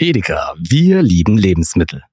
[0.00, 2.04] Edeka, wir lieben Lebensmittel.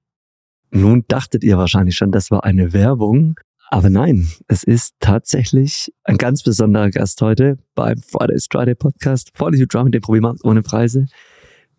[0.72, 3.38] Nun dachtet ihr wahrscheinlich schon, das war eine Werbung.
[3.70, 9.54] Aber nein, es ist tatsächlich ein ganz besonderer Gast heute beim Fridays Friday Podcast von
[9.54, 11.06] You Drum, dem Problemmarkt ohne Preise,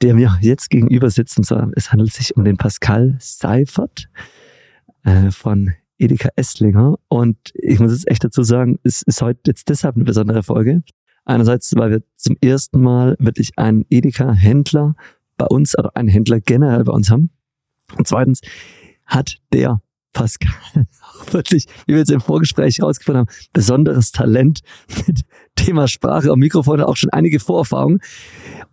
[0.01, 1.37] der mir jetzt gegenüber sitzt.
[1.39, 4.07] Und zwar, es handelt sich um den Pascal Seifert
[5.03, 6.95] äh, von Edeka Esslinger.
[7.09, 10.83] Und ich muss jetzt echt dazu sagen, es ist heute jetzt deshalb eine besondere Folge.
[11.25, 14.95] Einerseits, weil wir zum ersten Mal wirklich einen Edeka-Händler
[15.37, 17.31] bei uns, oder einen Händler generell bei uns haben.
[17.97, 18.41] Und zweitens
[19.05, 19.81] hat der
[20.17, 20.51] Pascal
[21.31, 24.61] wirklich, wie wir jetzt im Vorgespräch herausgefunden haben, besonderes Talent
[25.05, 25.21] mit
[25.55, 27.99] Thema Sprache und Mikrofon, auch schon einige Vorerfahrungen.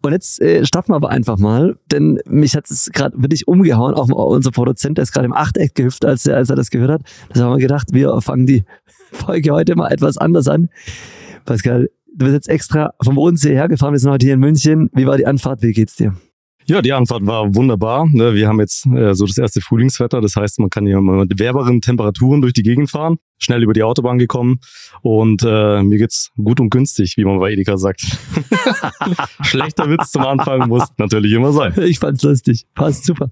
[0.02, 3.94] Und jetzt äh, starten wir aber einfach mal, denn mich hat es gerade wirklich umgehauen.
[3.94, 6.91] Auch unser Produzent, der ist gerade im Achteck gehüpft, als er, als er das gehört
[6.91, 7.02] hat.
[7.28, 8.64] Das haben wir gedacht, wir fangen die
[9.12, 10.70] Folge heute mal etwas anders an.
[11.44, 14.88] Pascal, du bist jetzt extra vom Bodensee hergefahren, wir sind heute hier in München.
[14.94, 15.62] Wie war die Anfahrt?
[15.62, 16.14] Wie geht's dir?
[16.66, 18.06] Ja, die Anfahrt war wunderbar.
[18.10, 18.34] Ne?
[18.34, 20.22] Wir haben jetzt äh, so das erste Frühlingswetter.
[20.22, 23.83] Das heißt, man kann hier mit wärmeren Temperaturen durch die Gegend fahren, schnell über die
[23.83, 24.61] Autobahn gekommen
[25.02, 28.00] und äh, mir geht's gut und günstig, wie man bei Edeka sagt.
[29.42, 31.74] Schlechter Witz zum Anfang muss natürlich immer sein.
[31.83, 32.64] Ich fand's lustig.
[32.74, 33.28] Passt super.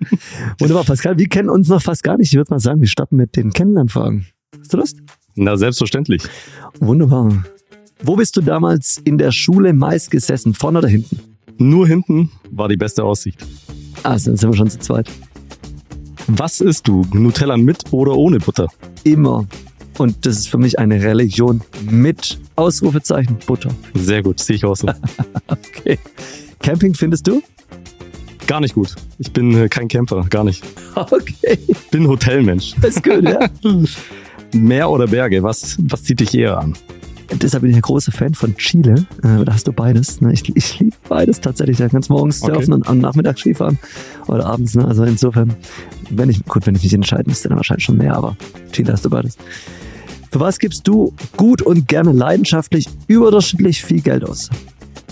[0.58, 1.16] Wunderbar, Pascal.
[1.16, 2.32] Wir kennen uns noch fast gar nicht.
[2.32, 4.26] Ich würde mal sagen, wir starten mit den Kennenlernfragen.
[4.58, 4.98] Hast du Lust?
[5.34, 6.22] Na, selbstverständlich.
[6.80, 7.44] Wunderbar.
[8.02, 10.52] Wo bist du damals in der Schule meist gesessen?
[10.52, 11.31] Vorne oder hinten?
[11.62, 13.46] Nur hinten war die beste Aussicht.
[14.02, 15.08] Ah, dann sind wir schon zu zweit.
[16.26, 17.06] Was isst du?
[17.12, 18.66] Nutella mit oder ohne Butter?
[19.04, 19.46] Immer.
[19.98, 23.70] Und das ist für mich eine Religion mit Ausrufezeichen Butter.
[23.94, 24.88] Sehr gut, sehe ich auch so.
[25.46, 25.98] okay.
[26.60, 27.42] Camping findest du?
[28.46, 28.96] Gar nicht gut.
[29.18, 30.64] Ich bin äh, kein Camper, gar nicht.
[30.94, 31.58] Okay.
[31.90, 32.74] Bin Hotelmensch.
[32.80, 33.48] Das ist gut, ja.
[34.52, 35.42] Meer oder Berge?
[35.42, 36.74] Was, was zieht dich eher an?
[37.34, 39.06] Deshalb bin ich ein großer Fan von Chile.
[39.22, 40.20] Äh, da hast du beides.
[40.20, 40.32] Ne?
[40.32, 41.78] Ich, ich liebe beides tatsächlich.
[41.78, 43.78] Da kannst morgens surfen und am Nachmittag Skifahren
[44.28, 44.74] oder abends.
[44.74, 44.86] Ne?
[44.86, 45.54] Also insofern,
[46.10, 48.36] wenn ich, gut, wenn ich mich entscheiden müsste, dann wahrscheinlich schon mehr, aber
[48.72, 49.36] Chile hast du beides.
[50.30, 54.48] Für was gibst du gut und gerne leidenschaftlich überdurchschnittlich viel Geld aus?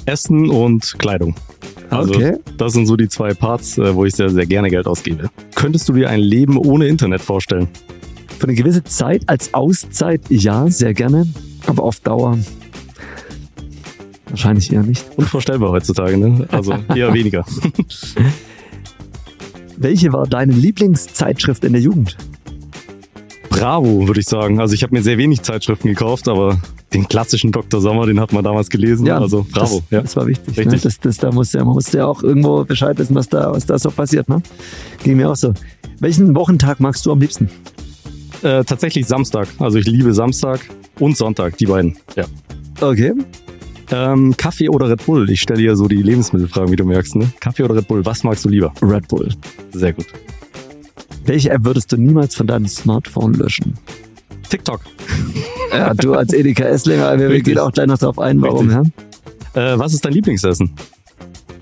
[0.06, 1.34] Essen und Kleidung.
[1.90, 2.36] Also okay.
[2.56, 5.28] Das sind so die zwei Parts, äh, wo ich sehr, sehr gerne Geld ausgebe.
[5.54, 7.68] Könntest du dir ein Leben ohne Internet vorstellen?
[8.38, 11.26] Für eine gewisse Zeit als Auszeit ja, sehr gerne.
[11.66, 12.38] Aber auf Dauer
[14.28, 15.04] wahrscheinlich eher nicht.
[15.16, 16.46] Unvorstellbar heutzutage, ne?
[16.50, 17.44] Also eher weniger.
[19.76, 22.16] Welche war deine Lieblingszeitschrift in der Jugend?
[23.48, 24.60] Bravo, würde ich sagen.
[24.60, 26.60] Also ich habe mir sehr wenig Zeitschriften gekauft, aber
[26.94, 27.80] den klassischen Dr.
[27.80, 29.06] Sommer, den hat man damals gelesen.
[29.06, 29.80] Ja, also bravo.
[29.80, 30.00] Das, ja.
[30.02, 30.56] das war wichtig.
[30.56, 30.78] Ne?
[30.78, 33.66] Das, das, da muss ja, man musste ja auch irgendwo Bescheid wissen, was da, was
[33.66, 34.28] da so passiert.
[34.28, 34.42] Ne?
[35.02, 35.52] Ging mir auch so.
[35.98, 37.50] Welchen Wochentag magst du am liebsten?
[38.42, 39.48] Äh, tatsächlich Samstag.
[39.58, 40.60] Also ich liebe Samstag
[41.00, 41.96] und Sonntag, die beiden.
[42.16, 42.24] Ja.
[42.80, 43.12] Okay.
[43.90, 45.28] Ähm, Kaffee oder Red Bull?
[45.30, 47.16] Ich stelle dir so die Lebensmittelfragen, wie du merkst.
[47.16, 47.32] Ne?
[47.40, 48.06] Kaffee oder Red Bull?
[48.06, 48.72] Was magst du lieber?
[48.82, 49.28] Red Bull.
[49.72, 50.06] Sehr gut.
[51.24, 53.74] Welche App würdest du niemals von deinem Smartphone löschen?
[54.48, 54.80] TikTok.
[55.72, 58.82] Ja, du als Edeka Esslinger, wir gehen auch gleich noch drauf ein, warum, ja?
[59.54, 60.68] Äh, was ist dein Lieblingsessen?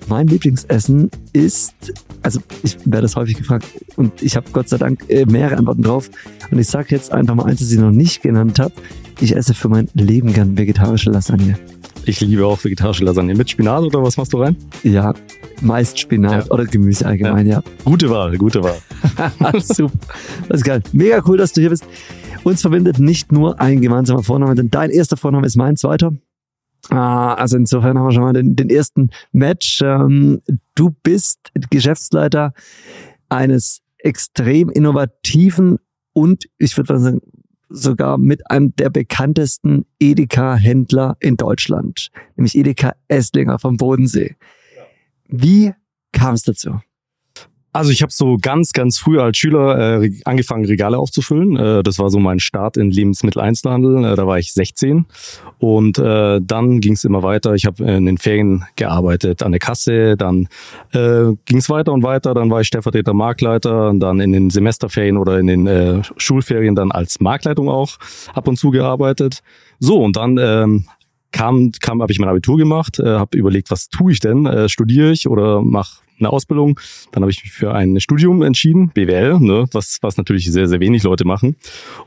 [0.07, 1.75] Mein Lieblingsessen ist,
[2.23, 3.67] also ich werde das häufig gefragt
[3.97, 6.09] und ich habe Gott sei Dank äh, mehrere Antworten drauf.
[6.49, 8.73] Und ich sage jetzt einfach mal eins, das ich noch nicht genannt habe.
[9.21, 11.59] Ich esse für mein Leben gern vegetarische Lasagne.
[12.05, 13.35] Ich liebe auch vegetarische Lasagne.
[13.35, 14.55] Mit Spinat oder was machst du rein?
[14.83, 15.13] Ja,
[15.61, 16.51] meist Spinat ja.
[16.51, 17.55] oder Gemüse allgemein, ja.
[17.55, 17.63] ja.
[17.83, 18.79] Gute Wahl, gute Wahl.
[19.61, 19.93] Super.
[20.47, 20.81] Das ist geil.
[20.93, 21.85] Mega cool, dass du hier bist.
[22.43, 26.13] Uns verbindet nicht nur ein gemeinsamer Vorname, denn dein erster Vorname ist mein zweiter.
[26.89, 29.81] Ah, also insofern haben wir schon mal den, den ersten Match.
[29.83, 30.41] Ähm,
[30.75, 32.53] du bist Geschäftsleiter
[33.27, 35.77] eines extrem innovativen
[36.13, 37.21] und ich würde mal sagen,
[37.69, 44.35] sogar mit einem der bekanntesten Edeka-Händler in Deutschland, nämlich Edeka Esslinger vom Bodensee.
[45.27, 45.73] Wie
[46.11, 46.79] kam es dazu?
[47.71, 51.55] Also ich habe so ganz, ganz früh als Schüler äh, angefangen, Regale aufzufüllen.
[51.55, 54.05] Äh, das war so mein Start in Lebensmitteleinzelhandel.
[54.05, 55.05] Äh, da war ich 16.
[55.59, 57.53] Und äh, dann ging es immer weiter.
[57.53, 60.17] Ich habe in den Ferien gearbeitet an der Kasse.
[60.17, 60.47] Dann
[60.93, 62.33] äh, ging es weiter und weiter.
[62.33, 63.89] Dann war ich Stellvertreter Marktleiter.
[63.89, 67.97] Und dann in den Semesterferien oder in den äh, Schulferien dann als Marktleitung auch
[68.33, 69.43] ab und zu gearbeitet.
[69.79, 70.85] So, und dann ähm,
[71.31, 74.47] kam, kam habe ich mein Abitur gemacht, äh, habe überlegt, was tue ich denn?
[74.47, 76.79] Äh, studiere ich oder mache eine Ausbildung.
[77.11, 80.79] Dann habe ich mich für ein Studium entschieden, BWL, ne, was, was natürlich sehr, sehr
[80.79, 81.55] wenig Leute machen.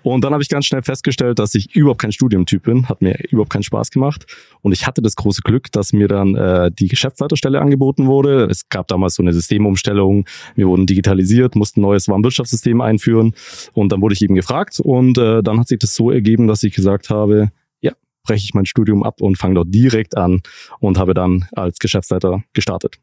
[0.03, 3.17] Und dann habe ich ganz schnell festgestellt, dass ich überhaupt kein Studiumtyp bin, hat mir
[3.31, 4.27] überhaupt keinen Spaß gemacht.
[4.61, 8.47] Und ich hatte das große Glück, dass mir dann äh, die Geschäftsleiterstelle angeboten wurde.
[8.51, 13.35] Es gab damals so eine Systemumstellung, wir wurden digitalisiert, mussten ein neues Warenwirtschaftssystem einführen.
[13.73, 16.63] Und dann wurde ich eben gefragt und äh, dann hat sich das so ergeben, dass
[16.63, 17.51] ich gesagt habe,
[17.81, 17.93] ja,
[18.25, 20.43] breche ich mein Studium ab und fange dort direkt an
[20.81, 22.99] und habe dann als Geschäftsleiter gestartet.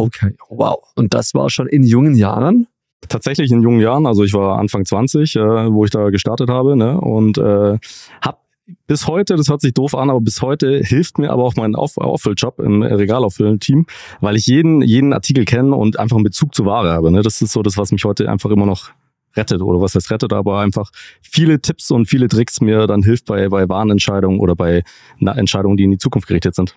[0.00, 0.78] Okay, wow.
[0.94, 2.68] Und das war schon in jungen Jahren?
[3.08, 5.40] Tatsächlich in jungen Jahren, also ich war Anfang 20, äh,
[5.72, 7.00] wo ich da gestartet habe, ne?
[7.00, 7.78] Und äh,
[8.22, 8.38] habe
[8.86, 11.74] bis heute, das hört sich doof an, aber bis heute hilft mir aber auch mein
[11.74, 13.86] Auf Auffülljob im Regalaufüllen-Team,
[14.20, 17.10] weil ich jeden, jeden Artikel kenne und einfach einen Bezug zur Ware habe.
[17.10, 17.22] Ne?
[17.22, 18.90] Das ist so das, was mich heute einfach immer noch
[19.36, 20.90] rettet oder was heißt rettet, aber einfach
[21.22, 24.84] viele Tipps und viele Tricks mir dann hilft bei, bei Warenentscheidungen oder bei
[25.18, 26.76] Entscheidungen, die in die Zukunft gerichtet sind.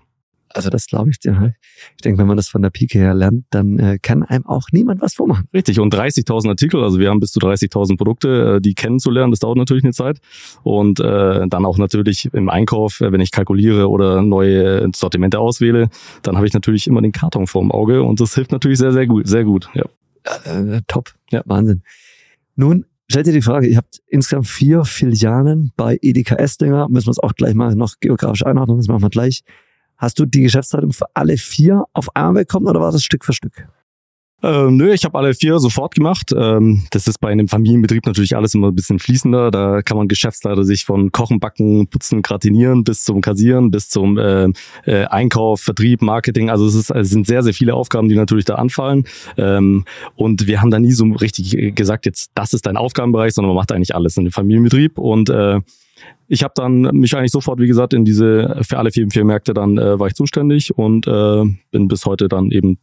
[0.53, 1.53] Also das glaube ich dir.
[1.95, 4.67] Ich denke, wenn man das von der Pike her lernt, dann äh, kann einem auch
[4.71, 5.47] niemand was vormachen.
[5.53, 5.79] Richtig.
[5.79, 9.57] Und 30.000 Artikel, also wir haben bis zu 30.000 Produkte, äh, die kennenzulernen, das dauert
[9.57, 10.19] natürlich eine Zeit.
[10.63, 15.89] Und äh, dann auch natürlich im Einkauf, äh, wenn ich kalkuliere oder neue Sortimente auswähle,
[16.23, 19.07] dann habe ich natürlich immer den Karton vorm Auge und das hilft natürlich sehr, sehr
[19.07, 19.27] gut.
[19.27, 19.69] Sehr gut.
[19.73, 19.85] Ja.
[20.45, 21.13] Äh, top.
[21.31, 21.83] Ja, Wahnsinn.
[22.55, 26.87] Nun stellt ihr die Frage, ihr habt insgesamt vier Filialen bei Edeka Estinger.
[26.89, 29.43] Müssen wir es auch gleich mal noch geografisch einordnen, das machen wir gleich.
[30.01, 33.33] Hast du die Geschäftsleitung für alle vier auf einmal bekommen oder war das Stück für
[33.33, 33.67] Stück?
[34.41, 36.33] Ähm, nö, ich habe alle vier sofort gemacht.
[36.35, 39.51] Ähm, das ist bei einem Familienbetrieb natürlich alles immer ein bisschen fließender.
[39.51, 44.17] Da kann man Geschäftsleiter sich von Kochen, Backen, Putzen, Gratinieren bis zum Kassieren, bis zum
[44.17, 44.45] äh,
[44.85, 46.49] äh, Einkauf, Vertrieb, Marketing.
[46.49, 49.03] Also es, ist, es sind sehr, sehr viele Aufgaben, die natürlich da anfallen.
[49.37, 53.49] Ähm, und wir haben da nie so richtig gesagt, jetzt das ist dein Aufgabenbereich, sondern
[53.49, 54.97] man macht eigentlich alles in dem Familienbetrieb.
[54.97, 55.59] Und äh,
[56.27, 59.53] ich habe dann mich eigentlich sofort, wie gesagt, in diese, für alle vier, vier Märkte
[59.53, 62.79] dann äh, war ich zuständig und äh, bin bis heute dann eben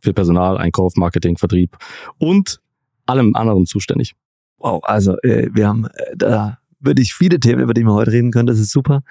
[0.00, 1.76] für Personal, Einkauf, Marketing, Vertrieb
[2.18, 2.60] und
[3.06, 4.14] allem anderen zuständig.
[4.58, 8.12] Wow, also äh, wir haben äh, da würde ich viele Themen, über die wir heute
[8.12, 9.02] reden können, das ist super.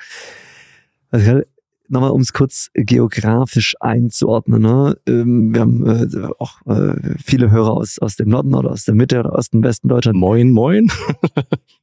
[1.11, 1.41] Also,
[1.87, 4.61] nochmal, um es kurz geografisch einzuordnen.
[4.61, 4.97] Ne?
[5.07, 8.95] Ähm, wir haben äh, auch äh, viele Hörer aus, aus dem Norden oder aus der
[8.95, 10.17] Mitte oder Osten, Westen Deutschland.
[10.17, 10.91] Moin, moin.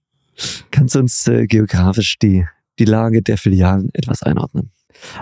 [0.71, 2.47] Kannst du uns äh, geografisch die,
[2.79, 4.71] die Lage der Filialen etwas einordnen?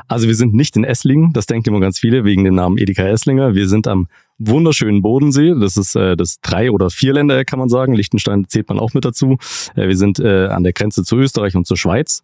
[0.09, 3.03] Also wir sind nicht in Esslingen, das denken immer ganz viele wegen dem Namen Edeka
[3.03, 3.55] Esslinger.
[3.55, 4.07] Wir sind am
[4.39, 5.55] wunderschönen Bodensee.
[5.59, 7.95] Das ist äh, das drei oder vier Länder, kann man sagen.
[7.95, 9.39] Liechtenstein zählt man auch mit dazu.
[9.75, 12.23] Äh, wir sind äh, an der Grenze zu Österreich und zur Schweiz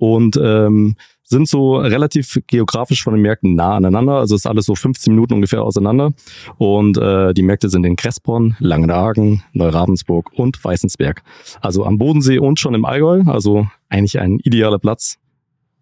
[0.00, 4.14] und ähm, sind so relativ geografisch von den Märkten nah aneinander.
[4.14, 6.12] Also ist alles so 15 Minuten ungefähr auseinander.
[6.56, 11.22] Und äh, die Märkte sind in Kressborn, Langenhagen, Neuravensburg und Weißensberg.
[11.60, 13.22] Also am Bodensee und schon im Allgäu.
[13.26, 15.18] Also eigentlich ein idealer Platz.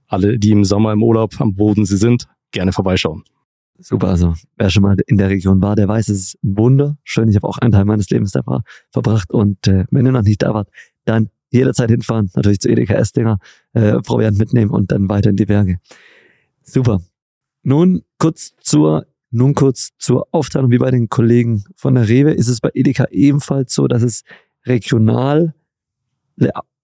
[0.08, 3.22] Alle, die im Sommer im Urlaub am Bodensee sind, gerne vorbeischauen.
[3.78, 7.28] Super, also wer schon mal in der Region war, der weiß, es ist wunderschön.
[7.28, 8.42] Ich habe auch einen Teil meines Lebens da
[8.90, 10.68] verbracht und äh, wenn ihr noch nicht da wart,
[11.04, 13.38] dann jederzeit hinfahren, natürlich zu Edeka Estinger,
[13.72, 15.78] äh, Proviant mitnehmen und dann weiter in die Berge.
[16.62, 17.00] Super.
[17.62, 22.32] Nun kurz zur, nun kurz zur Aufteilung wie bei den Kollegen von der Rewe.
[22.32, 24.24] Ist es bei Edeka ebenfalls so, dass es
[24.66, 25.54] regional,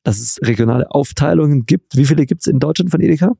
[0.03, 1.97] dass es regionale Aufteilungen gibt?
[1.97, 3.33] Wie viele gibt es in Deutschland von Edeka?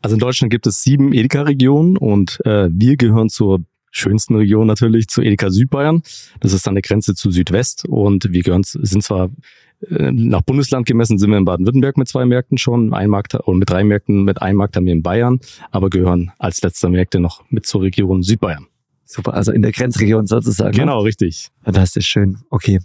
[0.00, 5.08] Also in Deutschland gibt es sieben Edeka-Regionen und äh, wir gehören zur schönsten Region natürlich,
[5.08, 6.02] zu Edeka Südbayern.
[6.40, 9.30] Das ist an der Grenze zu Südwest und wir gehören, sind zwar
[9.80, 13.70] nach Bundesland gemessen sind wir in Baden-Württemberg mit zwei Märkten schon, ein Markt oder mit
[13.70, 15.38] drei Märkten, mit einem Markt haben wir in Bayern,
[15.70, 18.66] aber gehören als letzter Märkte noch mit zur Region Südbayern.
[19.04, 20.72] Super, also in der Grenzregion sozusagen.
[20.72, 20.80] Ne?
[20.80, 21.04] Genau, ne?
[21.06, 21.48] richtig.
[21.62, 22.38] Fantastisch, schön.
[22.50, 22.80] Okay.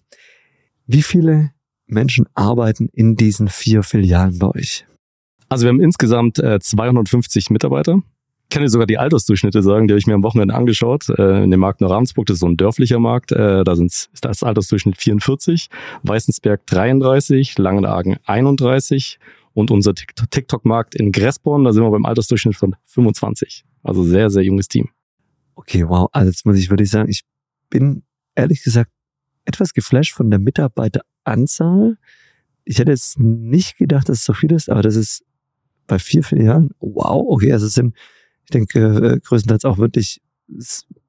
[0.85, 1.51] Wie viele
[1.87, 4.85] Menschen arbeiten in diesen vier Filialen bei euch?
[5.49, 8.01] Also wir haben insgesamt äh, 250 Mitarbeiter
[8.49, 11.09] kann dir sogar die Altersdurchschnitte sagen, die habe ich mir am Wochenende angeschaut.
[11.09, 14.43] Äh, in dem Markt Neuransburg, das ist so ein dörflicher Markt, äh, da sind das
[14.43, 15.69] Altersdurchschnitt 44,
[16.03, 19.19] Weißensberg 33, Langenhagen 31
[19.53, 23.65] und unser TikTok-Markt in Gressborn, da sind wir beim Altersdurchschnitt von 25.
[23.83, 24.89] Also sehr, sehr junges Team.
[25.55, 26.09] Okay, wow.
[26.11, 27.23] Also jetzt muss ich wirklich sagen, ich
[27.69, 28.03] bin
[28.35, 28.91] ehrlich gesagt
[29.45, 31.97] etwas geflasht von der Mitarbeiteranzahl.
[32.65, 35.23] Ich hätte jetzt nicht gedacht, dass es so viel ist, aber das ist
[35.85, 36.71] bei vier Filialen.
[36.79, 37.95] Wow, okay, also es sind
[38.45, 40.21] ich denke, äh, größtenteils auch wirklich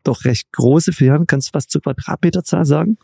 [0.05, 1.27] doch recht große Filialen.
[1.27, 2.99] Kannst du was zur Quadratmeterzahl sagen?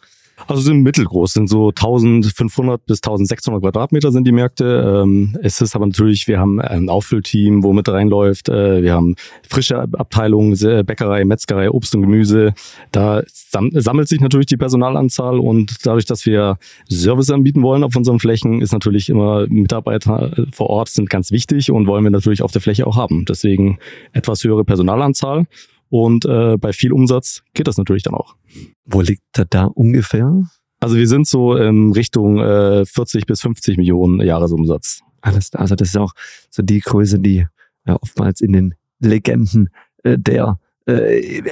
[0.46, 5.02] Also sind mittelgroß, sind so 1500 bis 1600 Quadratmeter sind die Märkte.
[5.02, 8.48] Ähm, es ist aber natürlich, wir haben ein Auffüllteam, wo mit reinläuft.
[8.48, 9.16] Äh, wir haben
[9.48, 12.54] frische Abteilungen, Bäckerei, Metzgerei, Obst und Gemüse.
[12.92, 16.58] Da sammelt sich natürlich die Personalanzahl und dadurch, dass wir
[16.90, 21.70] Service anbieten wollen auf unseren Flächen, ist natürlich immer Mitarbeiter vor Ort sind ganz wichtig
[21.70, 23.24] und wollen wir natürlich auf der Fläche auch haben.
[23.26, 23.78] Deswegen
[24.12, 25.46] etwas höhere Personalanzahl.
[25.90, 28.36] Und äh, bei viel Umsatz geht das natürlich dann auch.
[28.84, 30.42] Wo liegt er da ungefähr?
[30.78, 35.00] Also wir sind so in Richtung äh, 40 bis 50 Millionen Jahresumsatz.
[35.20, 35.62] Alles klar.
[35.62, 36.14] Also das ist auch
[36.48, 37.46] so die Größe, die
[37.86, 39.68] ja, oftmals in den Legenden
[40.04, 41.42] äh, der äh,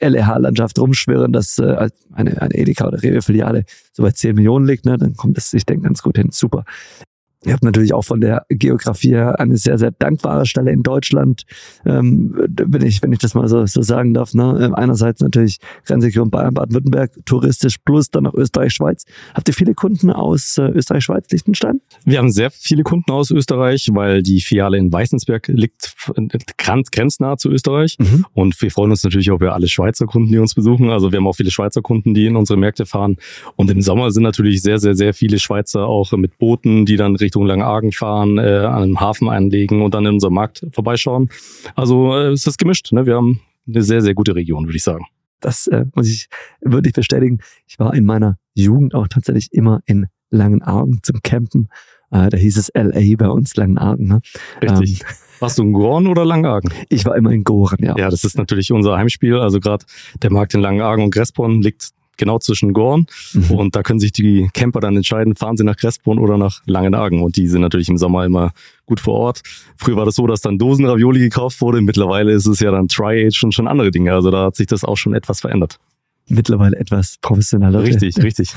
[0.00, 4.98] LEH-Landschaft rumschwirren, dass äh, eine, eine Edeka oder Rewe-Filiale so bei 10 Millionen liegt, ne,
[4.98, 6.30] dann kommt das, ich denke, ganz gut hin.
[6.32, 6.64] Super.
[7.44, 11.42] Ihr habt natürlich auch von der Geografie her eine sehr, sehr dankbare Stelle in Deutschland,
[11.84, 14.34] ähm, wenn, ich, wenn ich das mal so, so sagen darf.
[14.34, 14.58] Ne?
[14.62, 19.04] Ähm, einerseits natürlich Grenzregion Bayern, Baden-Württemberg, touristisch plus dann noch Österreich, Schweiz.
[19.34, 21.80] Habt ihr viele Kunden aus äh, Österreich, Schweiz, Liechtenstein?
[22.04, 25.94] Wir haben sehr viele Kunden aus Österreich, weil die Filiale in Weißensberg liegt
[26.92, 27.96] grenznah zu Österreich.
[27.98, 28.24] Mhm.
[28.34, 30.90] Und wir freuen uns natürlich auch über alle Schweizer Kunden, die uns besuchen.
[30.90, 33.16] Also wir haben auch viele Schweizer Kunden, die in unsere Märkte fahren.
[33.56, 37.16] Und im Sommer sind natürlich sehr, sehr, sehr viele Schweizer auch mit Booten, die dann
[37.32, 41.30] Richtung Langenargen fahren, äh, an einem Hafen einlegen und dann in unserem Markt vorbeischauen.
[41.74, 42.92] Also äh, es ist gemischt.
[42.92, 43.06] Ne?
[43.06, 45.06] Wir haben eine sehr, sehr gute Region, würde ich sagen.
[45.40, 46.28] Das äh, muss ich
[46.60, 47.40] wirklich bestätigen.
[47.66, 51.68] Ich war in meiner Jugend auch tatsächlich immer in Langenargen zum Campen.
[52.10, 54.08] Äh, da hieß es LA bei uns, Langenargen.
[54.08, 54.20] Ne?
[54.60, 55.00] Richtig.
[55.00, 55.06] Ähm,
[55.40, 56.70] warst du in Gorn oder Langenargen?
[56.90, 57.96] Ich war immer in Goren, ja.
[57.96, 59.38] Ja, das ist natürlich unser Heimspiel.
[59.38, 59.86] Also gerade
[60.22, 63.06] der Markt in Langenargen und Gressborn liegt genau zwischen Gorn.
[63.32, 63.50] Mhm.
[63.50, 67.22] Und da können sich die Camper dann entscheiden, fahren sie nach Crespon oder nach Langenargen.
[67.22, 68.52] Und die sind natürlich im Sommer immer
[68.86, 69.42] gut vor Ort.
[69.76, 71.80] Früher war das so, dass dann Dosenravioli gekauft wurde.
[71.80, 74.12] Mittlerweile ist es ja dann Tri-Age und schon andere Dinge.
[74.12, 75.78] Also da hat sich das auch schon etwas verändert
[76.28, 77.82] mittlerweile etwas professioneller.
[77.82, 78.54] Richtig, richtig.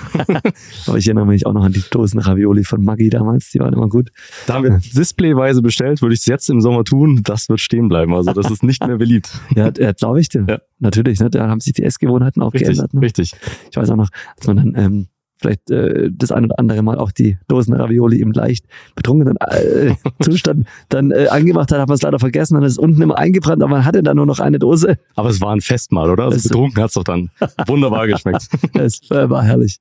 [0.88, 3.74] Aber ich erinnere mich auch noch an die Dosen Ravioli von Maggi damals, die waren
[3.74, 4.12] immer gut.
[4.48, 7.88] Da haben wir displayweise bestellt, würde ich es jetzt im Sommer tun, das wird stehen
[7.88, 8.14] bleiben.
[8.14, 9.30] Also das ist nicht mehr beliebt.
[9.56, 10.46] ja, ja glaube ich dir.
[10.48, 10.60] Ja.
[10.80, 11.30] Natürlich, ne?
[11.30, 12.94] da haben sich die Essgewohnheiten auch richtig, geändert.
[12.94, 13.02] Ne?
[13.02, 13.34] Richtig.
[13.72, 16.98] Ich weiß auch noch, als man dann ähm, vielleicht äh, das ein oder andere Mal
[16.98, 18.66] auch die Dosen Ravioli im leicht
[18.96, 22.78] betrunkenen äh, Zustand dann äh, angemacht hat, hat man es leider vergessen, dann ist es
[22.78, 24.98] unten immer eingebrannt, aber man hatte dann nur noch eine Dose.
[25.16, 26.26] Aber es war ein Festmahl, oder?
[26.26, 27.30] Also betrunken hat es doch dann
[27.68, 28.48] wunderbar geschmeckt.
[28.74, 29.80] es war herrlich.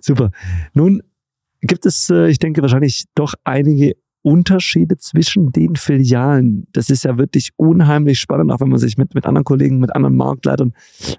[0.00, 0.30] Super.
[0.74, 1.02] Nun
[1.60, 3.96] gibt es, äh, ich denke, wahrscheinlich doch einige
[4.28, 6.66] Unterschiede zwischen den Filialen.
[6.74, 9.96] Das ist ja wirklich unheimlich spannend, auch wenn man sich mit, mit anderen Kollegen, mit
[9.96, 10.74] anderen Marktleitern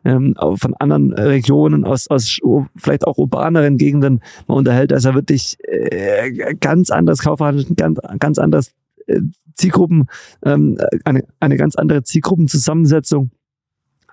[0.06, 2.38] ähm, von anderen Regionen aus, aus
[2.76, 4.92] vielleicht auch urbaneren Gegenden mal unterhält.
[4.92, 8.74] Ja wirklich äh, ganz anders Kaufverhalten, ganz, ganz anders
[9.08, 9.22] äh,
[9.56, 10.06] Zielgruppen,
[10.46, 13.32] ähm, eine, eine ganz andere Zielgruppenzusammensetzung,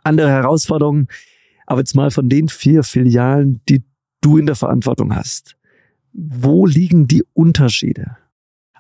[0.05, 1.09] andere Herausforderungen.
[1.67, 3.85] Aber jetzt mal von den vier Filialen, die
[4.23, 5.55] du in der Verantwortung hast.
[6.15, 8.17] Wo liegen die Unterschiede?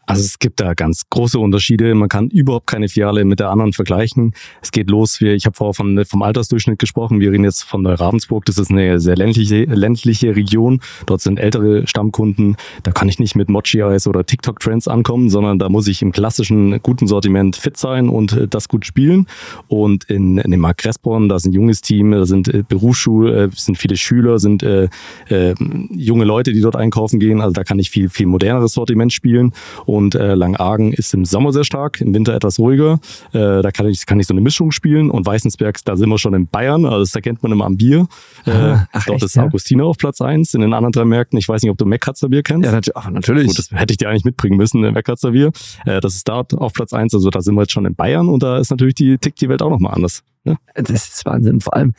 [0.06, 1.94] Also es gibt da ganz große Unterschiede.
[1.94, 4.34] Man kann überhaupt keine Filiale mit der anderen vergleichen.
[4.62, 7.18] Es geht los, wie, ich habe vorher von, vom Altersdurchschnitt gesprochen.
[7.18, 8.44] Wir reden jetzt von der Ravensburg.
[8.44, 10.80] Das ist eine sehr ländliche, ländliche Region.
[11.06, 12.56] Dort sind ältere Stammkunden.
[12.84, 16.80] Da kann ich nicht mit Mochi-Eis oder TikTok-Trends ankommen, sondern da muss ich im klassischen
[16.82, 19.26] guten Sortiment fit sein und äh, das gut spielen.
[19.66, 23.46] Und in, in dem Markt Crespborn, da ist ein junges Team, da sind äh, Berufsschule,
[23.46, 24.88] äh, sind viele Schüler, sind äh,
[25.28, 25.54] äh,
[25.90, 27.40] junge Leute, die dort einkaufen gehen.
[27.40, 29.52] Also da kann ich viel, viel moderneres Sortiment spielen.
[29.96, 33.00] Und äh, Langargen ist im Sommer sehr stark, im Winter etwas ruhiger.
[33.32, 35.10] Äh, da kann ich, kann ich so eine Mischung spielen.
[35.10, 38.06] Und Weißensberg, da sind wir schon in Bayern, also das erkennt man immer am Bier.
[38.44, 39.44] Äh, Ach, dort echt, ist ja?
[39.44, 40.52] Augustiner auf Platz eins.
[40.52, 42.66] In den anderen drei Märkten, ich weiß nicht, ob du Meckkatzer Bier kennst.
[42.66, 42.96] Ja, natürlich.
[42.96, 43.46] Ach, natürlich.
[43.48, 45.50] Gut, das hätte ich dir eigentlich mitbringen müssen, Meckkatzer Bier.
[45.86, 47.14] Äh, das ist dort auf Platz eins.
[47.14, 49.48] Also da sind wir jetzt schon in Bayern und da ist natürlich die, tickt die
[49.48, 50.22] Welt auch nochmal anders.
[50.44, 50.56] Ja?
[50.74, 51.60] Das ist Wahnsinn.
[51.60, 51.94] Vor allem,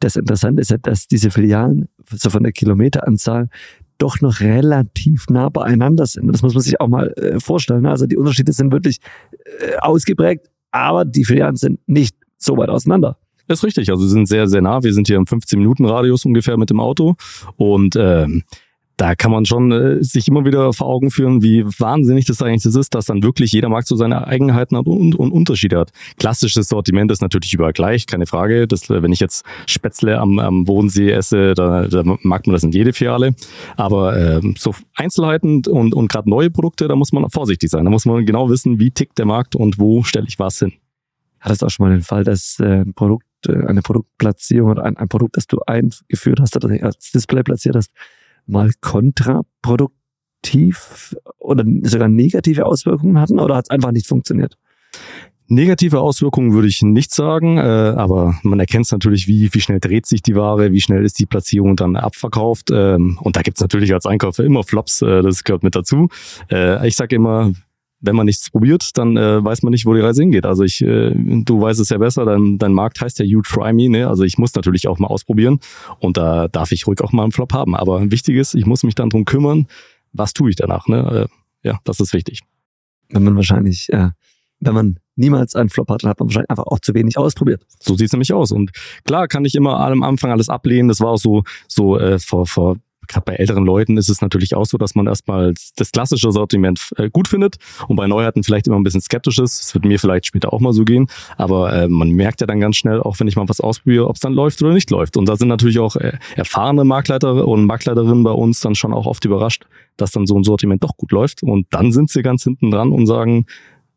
[0.00, 3.48] das Interessante ist ja, dass diese Filialen, so von der Kilometeranzahl,
[3.98, 6.28] doch noch relativ nah beieinander sind.
[6.32, 7.86] Das muss man sich auch mal äh, vorstellen.
[7.86, 8.98] Also die Unterschiede sind wirklich
[9.30, 13.18] äh, ausgeprägt, aber die Filialen sind nicht so weit auseinander.
[13.48, 13.90] Das ist richtig.
[13.90, 14.82] Also sind sehr, sehr nah.
[14.82, 17.16] Wir sind hier im 15-Minuten-Radius ungefähr mit dem Auto.
[17.56, 18.44] Und ähm,
[18.98, 22.64] da kann man schon äh, sich immer wieder vor Augen führen, wie wahnsinnig das eigentlich
[22.64, 25.92] das ist, dass dann wirklich jeder Markt so seine Eigenheiten hat und, und Unterschiede hat.
[26.18, 28.66] Klassisches Sortiment ist natürlich überall gleich, keine Frage.
[28.66, 32.64] Das, äh, wenn ich jetzt Spätzle am, am Bodensee esse, da, da mag man das
[32.64, 33.34] in jede Filiale.
[33.76, 37.84] Aber äh, so Einzelheiten und, und gerade neue Produkte, da muss man vorsichtig sein.
[37.84, 40.72] Da muss man genau wissen, wie tickt der Markt und wo stelle ich was hin.
[41.38, 44.84] Hattest du auch schon mal den Fall, dass äh, ein Produkt, äh, eine Produktplatzierung oder
[44.84, 47.92] ein, ein Produkt, das du eingeführt hast oder als Display platziert hast,
[48.48, 54.56] mal kontraproduktiv oder sogar negative Auswirkungen hatten oder hat es einfach nicht funktioniert?
[55.50, 59.80] Negative Auswirkungen würde ich nicht sagen, äh, aber man erkennt es natürlich, wie, wie schnell
[59.80, 62.70] dreht sich die Ware, wie schnell ist die Platzierung dann abverkauft.
[62.70, 66.08] Ähm, und da gibt es natürlich als Einkäufer immer Flops, äh, das gehört mit dazu.
[66.50, 67.52] Äh, ich sage immer,
[68.00, 70.46] wenn man nichts probiert, dann äh, weiß man nicht, wo die Reise hingeht.
[70.46, 73.72] Also ich, äh, du weißt es ja besser, dein, dein Markt heißt ja You Try
[73.72, 74.08] Me, ne?
[74.08, 75.58] Also ich muss natürlich auch mal ausprobieren
[75.98, 77.74] und da darf ich ruhig auch mal einen Flop haben.
[77.74, 79.66] Aber wichtig ist, ich muss mich dann drum kümmern,
[80.12, 81.28] was tue ich danach, ne?
[81.64, 82.42] Äh, ja, das ist wichtig.
[83.10, 84.10] Wenn man wahrscheinlich, äh,
[84.60, 87.64] wenn man niemals einen Flop hat, dann hat man wahrscheinlich einfach auch zu wenig ausprobiert.
[87.80, 88.52] So sieht's nämlich aus.
[88.52, 88.70] Und
[89.04, 90.88] klar kann ich immer am Anfang alles ablehnen.
[90.88, 92.76] Das war auch so, so äh, vor, vor
[93.08, 96.92] gerade bei älteren Leuten ist es natürlich auch so, dass man erstmal das klassische Sortiment
[96.96, 97.56] äh, gut findet
[97.88, 99.60] und bei Neuheiten vielleicht immer ein bisschen skeptisch ist.
[99.60, 102.60] Das wird mir vielleicht später auch mal so gehen, aber äh, man merkt ja dann
[102.60, 105.16] ganz schnell, auch wenn ich mal was ausprobiere, ob es dann läuft oder nicht läuft.
[105.16, 109.06] Und da sind natürlich auch äh, erfahrene Marktleiter und Marktleiterinnen bei uns dann schon auch
[109.06, 111.42] oft überrascht, dass dann so ein Sortiment doch gut läuft.
[111.42, 113.46] Und dann sind sie ganz hinten dran und sagen,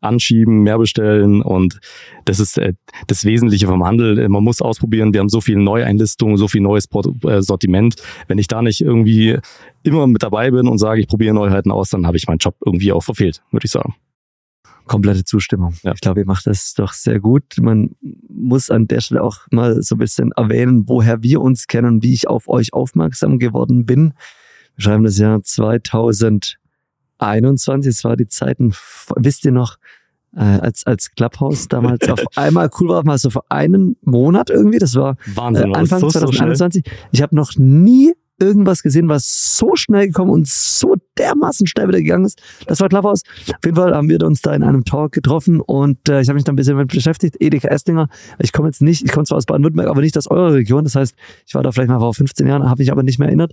[0.02, 1.80] anschieben, mehr bestellen und
[2.24, 2.74] das ist äh,
[3.06, 4.28] das Wesentliche vom Handel.
[4.28, 5.12] Man muss ausprobieren.
[5.12, 6.88] Wir haben so viel Neueinlistungen, so viel neues
[7.24, 7.96] äh, Sortiment.
[8.28, 9.38] Wenn ich da nicht irgendwie
[9.82, 12.56] immer mit dabei bin und sage, ich probiere Neuheiten aus, dann habe ich meinen Job
[12.64, 13.94] irgendwie auch verfehlt, würde ich sagen.
[14.86, 15.74] Komplette Zustimmung.
[15.82, 15.92] Ja.
[15.92, 17.44] Ich glaube, ihr macht das doch sehr gut.
[17.60, 17.94] Man
[18.28, 22.12] muss an der Stelle auch mal so ein bisschen erwähnen, woher wir uns kennen, wie
[22.12, 24.14] ich auf euch aufmerksam geworden bin.
[24.74, 26.58] Wir schreiben das Jahr 2000
[27.26, 28.74] 21, es war die Zeiten,
[29.16, 29.76] wisst ihr noch,
[30.34, 34.78] äh, als, als Clubhouse damals auf einmal cool war, mal so für einen Monat irgendwie,
[34.78, 36.84] das war Wahnsinn, äh, Anfang so, 2021.
[36.86, 41.86] So ich habe noch nie irgendwas gesehen, was so schnell gekommen und so dermaßen schnell
[41.88, 42.42] wieder gegangen ist.
[42.66, 43.22] Das war Clubhouse.
[43.46, 46.34] Auf jeden Fall haben wir uns da in einem Talk getroffen und äh, ich habe
[46.34, 47.36] mich da ein bisschen mit beschäftigt.
[47.38, 48.08] Edeka Estinger.
[48.38, 50.82] Ich komme jetzt nicht, ich komme zwar aus Baden-Württemberg, aber nicht aus eurer Region.
[50.82, 51.14] Das heißt,
[51.46, 53.52] ich war da vielleicht mal vor 15 Jahren, habe mich aber nicht mehr erinnert.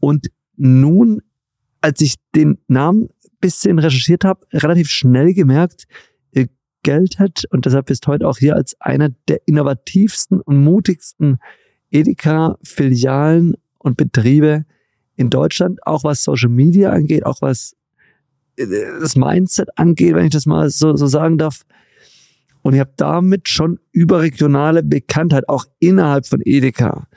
[0.00, 1.20] Und nun
[1.84, 3.10] als ich den Namen
[3.40, 5.84] bisschen recherchiert habe, relativ schnell gemerkt,
[6.32, 6.48] ihr
[6.82, 11.36] geltet und deshalb bist heute auch hier als einer der innovativsten und mutigsten
[11.90, 14.64] Edeka-Filialen und Betriebe
[15.16, 17.76] in Deutschland, auch was Social Media angeht, auch was
[18.56, 18.64] äh,
[18.98, 21.66] das Mindset angeht, wenn ich das mal so, so sagen darf.
[22.62, 27.08] Und ihr habt damit schon überregionale Bekanntheit, auch innerhalb von Edeka.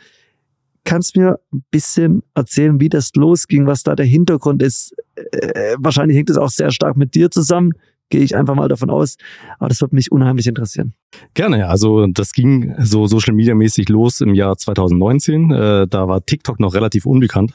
[0.87, 4.95] Kannst mir ein bisschen erzählen, wie das losging, was da der Hintergrund ist?
[5.15, 7.73] Äh, wahrscheinlich hängt es auch sehr stark mit dir zusammen.
[8.09, 9.17] Gehe ich einfach mal davon aus.
[9.59, 10.93] Aber das wird mich unheimlich interessieren.
[11.33, 11.67] Gerne.
[11.67, 15.51] Also das ging so Social Media mäßig los im Jahr 2019.
[15.51, 17.51] Äh, da war TikTok noch relativ unbekannt.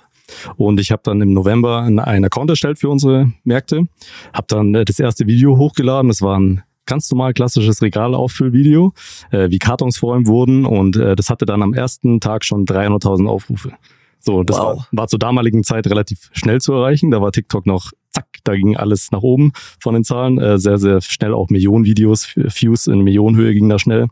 [0.56, 3.86] Und ich habe dann im November einen Account erstellt für unsere Märkte,
[4.34, 6.08] habe dann äh, das erste Video hochgeladen.
[6.08, 8.92] Das war ein ganz normal klassisches Regalauffüllvideo,
[9.30, 13.26] äh, wie Kartons vor wurden und äh, das hatte dann am ersten Tag schon 300.000
[13.26, 13.72] Aufrufe.
[14.18, 14.64] So, das wow.
[14.64, 17.10] war, war zur damaligen Zeit relativ schnell zu erreichen.
[17.10, 20.38] Da war TikTok noch zack, da ging alles nach oben von den Zahlen.
[20.38, 24.08] Äh, sehr, sehr schnell auch Millionen Videos, Views in Millionenhöhe ging da schnell.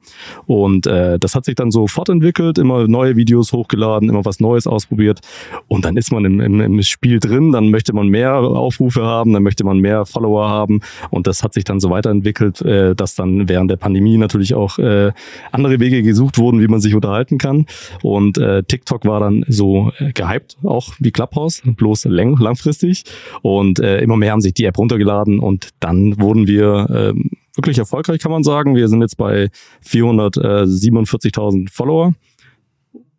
[0.47, 4.67] Und äh, das hat sich dann so fortentwickelt, immer neue Videos hochgeladen, immer was Neues
[4.67, 5.21] ausprobiert.
[5.69, 9.33] Und dann ist man im, im, im Spiel drin, dann möchte man mehr Aufrufe haben,
[9.33, 10.81] dann möchte man mehr Follower haben.
[11.11, 14.79] Und das hat sich dann so weiterentwickelt, äh, dass dann während der Pandemie natürlich auch
[14.79, 15.13] äh,
[15.53, 17.67] andere Wege gesucht wurden, wie man sich unterhalten kann.
[18.03, 23.05] Und äh, TikTok war dann so äh, gehypt, auch wie Clubhouse, bloß lang, langfristig.
[23.43, 27.13] Und äh, äh, immer mehr haben sich die App runtergeladen und dann wurden wir äh,
[27.57, 28.75] wirklich erfolgreich, kann man sagen.
[28.77, 29.51] Wir sind jetzt bei
[29.85, 32.15] 447.000 Follower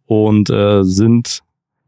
[0.06, 1.42] und äh, sind,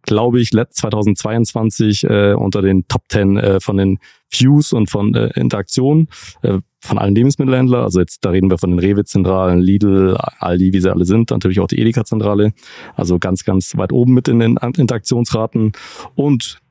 [0.04, 5.28] glaube ich, 2022 äh, unter den Top 10 äh, von den Views und von äh,
[5.40, 6.08] Interaktionen
[6.42, 7.84] äh, von allen Lebensmittelhändlern.
[7.84, 11.60] Also jetzt, da reden wir von den Rewe-Zentralen, Lidl, Aldi, wie sie alle sind, natürlich
[11.60, 12.54] auch die Edeka-Zentrale.
[12.96, 15.72] Also ganz, ganz weit oben mit in den Interaktionsraten.
[16.16, 16.63] Und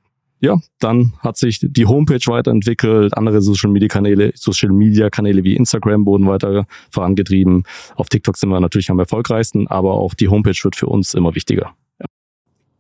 [0.42, 5.54] ja, dann hat sich die Homepage weiterentwickelt, andere Social Media Kanäle, Social Media Kanäle wie
[5.54, 7.62] Instagram wurden weiter vorangetrieben.
[7.94, 11.36] Auf TikTok sind wir natürlich am erfolgreichsten, aber auch die Homepage wird für uns immer
[11.36, 11.76] wichtiger.
[12.00, 12.06] Ja.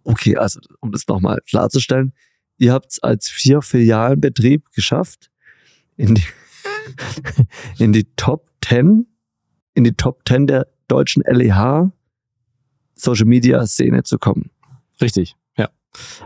[0.02, 2.12] Okay, also um das nochmal klarzustellen,
[2.58, 5.30] ihr habt es als vier Filialenbetrieb geschafft,
[5.96, 6.24] in die,
[7.78, 9.06] in die Top 10,
[9.74, 11.92] in die Top 10 der deutschen LEH
[12.96, 14.50] Social Media Szene zu kommen.
[15.00, 15.36] Richtig.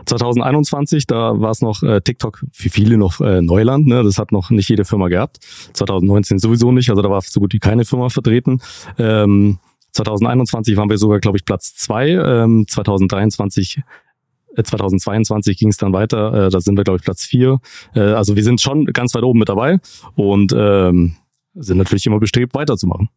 [0.05, 4.03] 2021, da war es noch äh, TikTok für viele noch äh, Neuland, ne?
[4.03, 5.39] das hat noch nicht jede Firma gehabt.
[5.73, 8.59] 2019 sowieso nicht, also da war so gut wie keine Firma vertreten.
[8.97, 9.59] Ähm,
[9.91, 12.09] 2021 waren wir sogar, glaube ich, Platz zwei.
[12.09, 13.81] Ähm, 2023
[14.63, 17.59] 2022 ging es dann weiter, äh, da sind wir, glaube ich, Platz vier.
[17.93, 19.79] Äh, also wir sind schon ganz weit oben mit dabei
[20.15, 21.15] und ähm,
[21.53, 23.09] sind natürlich immer bestrebt, weiterzumachen.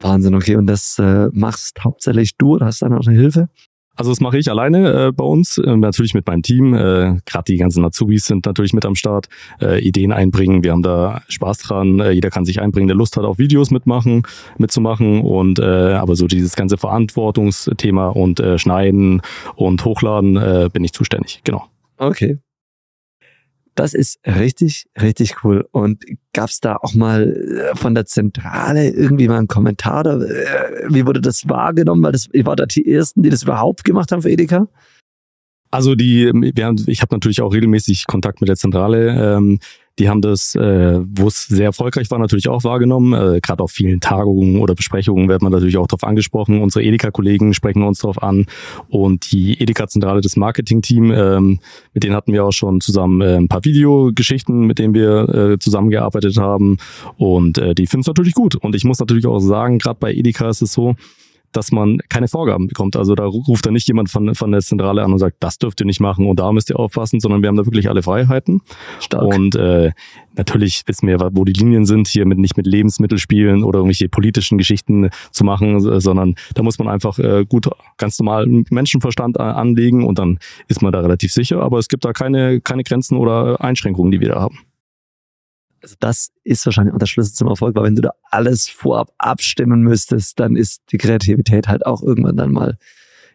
[0.00, 0.56] Wahnsinn, okay.
[0.56, 3.48] Und das äh, machst hauptsächlich du oder hast du dann auch eine Hilfe?
[3.96, 6.74] Also das mache ich alleine äh, bei uns, äh, natürlich mit meinem Team.
[6.74, 9.28] Äh, Gerade die ganzen Azubis sind natürlich mit am Start.
[9.60, 12.00] Äh, Ideen einbringen, wir haben da Spaß dran.
[12.00, 14.22] Äh, jeder kann sich einbringen, der Lust hat, auf Videos mitmachen,
[14.58, 15.20] mitzumachen.
[15.20, 19.22] Und äh, aber so dieses ganze Verantwortungsthema und äh, Schneiden
[19.54, 21.40] und Hochladen äh, bin ich zuständig.
[21.44, 21.64] Genau.
[21.98, 22.38] Okay.
[23.74, 25.66] Das ist richtig, richtig cool.
[25.72, 30.00] Und gab's da auch mal äh, von der Zentrale irgendwie mal einen Kommentar?
[30.00, 32.02] Oder, äh, wie wurde das wahrgenommen?
[32.02, 34.68] Weil das, ihr da die Ersten, die das überhaupt gemacht haben für Edeka?
[35.70, 39.36] Also die, wir haben, ich habe natürlich auch regelmäßig Kontakt mit der Zentrale.
[39.36, 39.58] Ähm,
[39.98, 43.12] Die haben das, äh, wo es sehr erfolgreich war, natürlich auch wahrgenommen.
[43.12, 46.62] Äh, Gerade auf vielen Tagungen oder Besprechungen wird man natürlich auch darauf angesprochen.
[46.62, 48.46] Unsere Edeka-Kollegen sprechen uns darauf an.
[48.88, 51.60] Und die Edeka-Zentrale, das Marketing-Team, ähm,
[51.92, 55.58] mit denen hatten wir auch schon zusammen äh, ein paar Videogeschichten, mit denen wir äh,
[55.60, 56.78] zusammengearbeitet haben.
[57.16, 58.56] Und äh, die finden es natürlich gut.
[58.56, 60.96] Und ich muss natürlich auch sagen, gerade bei Edeka ist es so,
[61.56, 62.96] dass man keine Vorgaben bekommt.
[62.96, 65.80] Also da ruft dann nicht jemand von, von der Zentrale an und sagt, das dürft
[65.80, 68.60] ihr nicht machen und da müsst ihr aufpassen, sondern wir haben da wirklich alle Freiheiten.
[69.00, 69.22] Stark.
[69.22, 69.92] Und äh,
[70.36, 74.58] natürlich wissen wir, wo die Linien sind, hier mit nicht mit Lebensmittelspielen oder irgendwelche politischen
[74.58, 80.18] Geschichten zu machen, sondern da muss man einfach äh, gut ganz normal Menschenverstand anlegen und
[80.18, 80.38] dann
[80.68, 81.60] ist man da relativ sicher.
[81.62, 84.58] Aber es gibt da keine, keine Grenzen oder Einschränkungen, die wir da haben.
[85.84, 89.12] Also das ist wahrscheinlich auch der Schlüssel zum Erfolg, weil wenn du da alles vorab
[89.18, 92.78] abstimmen müsstest, dann ist die Kreativität halt auch irgendwann dann mal,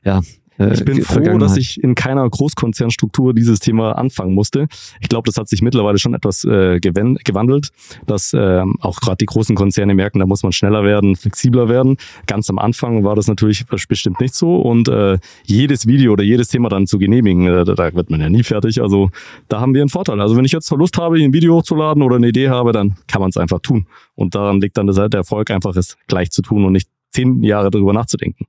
[0.04, 0.22] ja,
[0.60, 4.68] äh, ich bin froh, dass ich in keiner Großkonzernstruktur dieses Thema anfangen musste.
[5.00, 7.70] Ich glaube, das hat sich mittlerweile schon etwas äh, gewandelt,
[8.06, 11.98] dass äh, auch gerade die großen Konzerne merken, da muss man schneller werden, flexibler werden.
[12.28, 16.50] Ganz am Anfang war das natürlich bestimmt nicht so und äh, jedes Video oder jedes
[16.50, 18.82] Thema dann zu genehmigen, äh, da wird man ja nie fertig.
[18.82, 19.10] Also
[19.48, 20.20] da haben wir einen Vorteil.
[20.22, 23.22] Also wenn ich jetzt Lust habe, ein Video hochzuladen oder eine Idee habe, dann kann
[23.22, 23.88] man es einfach tun.
[24.16, 27.70] Und daran liegt dann der Erfolg einfach, es gleich zu tun und nicht zehn Jahre
[27.72, 28.46] darüber nachzudenken.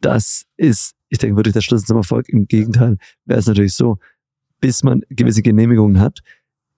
[0.00, 2.28] Das ist ich denke wirklich der Schlüssel zum Erfolg.
[2.28, 3.98] Im Gegenteil wäre es natürlich so,
[4.60, 6.20] bis man gewisse Genehmigungen hat,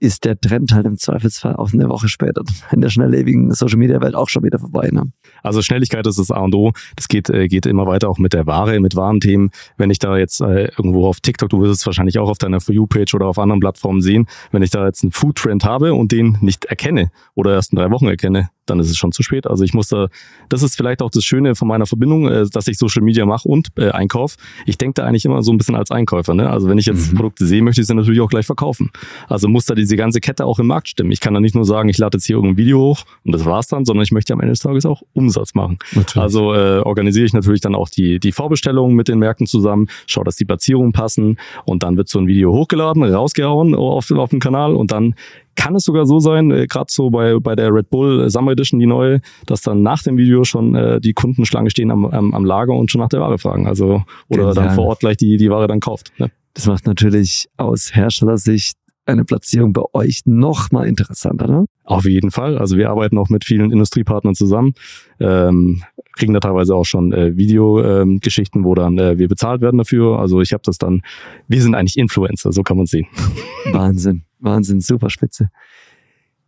[0.01, 4.01] ist der Trend halt im Zweifelsfall auch eine Woche später in der schnelllebigen Social Media
[4.01, 4.89] Welt auch schon wieder vorbei.
[4.91, 5.13] Ne?
[5.43, 6.73] Also Schnelligkeit ist das A und O.
[6.97, 9.51] Das geht, äh, geht immer weiter auch mit der Ware, mit Warenthemen.
[9.77, 12.61] Wenn ich da jetzt äh, irgendwo auf TikTok, du wirst es wahrscheinlich auch auf deiner
[12.61, 16.13] For You-Page oder auf anderen Plattformen sehen, wenn ich da jetzt einen Food-Trend habe und
[16.13, 19.47] den nicht erkenne oder erst in drei Wochen erkenne, dann ist es schon zu spät.
[19.47, 20.09] Also ich muss da,
[20.49, 23.49] das ist vielleicht auch das Schöne von meiner Verbindung, äh, dass ich Social Media mache
[23.49, 24.37] und äh, Einkauf.
[24.65, 26.35] Ich denke da eigentlich immer so ein bisschen als Einkäufer.
[26.35, 26.49] Ne?
[26.49, 27.17] Also wenn ich jetzt mhm.
[27.17, 28.91] Produkte sehe, möchte ich sie natürlich auch gleich verkaufen.
[29.29, 31.11] Also muss da diese ganze Kette auch im Markt stimmen.
[31.11, 33.45] Ich kann da nicht nur sagen, ich lade jetzt hier irgendein Video hoch und das
[33.45, 35.79] war's dann, sondern ich möchte am Ende des Tages auch Umsatz machen.
[35.93, 36.17] Natürlich.
[36.17, 40.25] Also äh, organisiere ich natürlich dann auch die, die Vorbestellungen mit den Märkten zusammen, schaue,
[40.25, 44.39] dass die Platzierungen passen und dann wird so ein Video hochgeladen, rausgehauen auf, auf dem
[44.39, 45.17] Kanal und dann
[45.57, 48.79] kann es sogar so sein, äh, gerade so bei, bei der Red Bull Summer Edition,
[48.79, 52.45] die neue, dass dann nach dem Video schon äh, die Kundenschlange stehen am, am, am
[52.45, 53.67] Lager und schon nach der Ware fragen.
[53.67, 54.55] Also oder Genial.
[54.55, 56.13] dann vor Ort gleich die, die Ware dann kauft.
[56.19, 56.31] Ne?
[56.55, 58.77] Das macht natürlich aus Herstellersicht
[59.11, 61.67] eine Platzierung bei euch noch mal interessanter, ne?
[61.85, 62.57] Auf jeden Fall.
[62.57, 64.75] Also wir arbeiten auch mit vielen Industriepartnern zusammen,
[65.19, 65.83] ähm,
[66.15, 70.19] kriegen da teilweise auch schon äh, Videogeschichten, ähm, wo dann äh, wir bezahlt werden dafür.
[70.19, 71.03] Also ich habe das dann,
[71.49, 73.07] wir sind eigentlich Influencer, so kann man sehen.
[73.73, 74.23] Wahnsinn.
[74.39, 75.51] Wahnsinn, super spitze.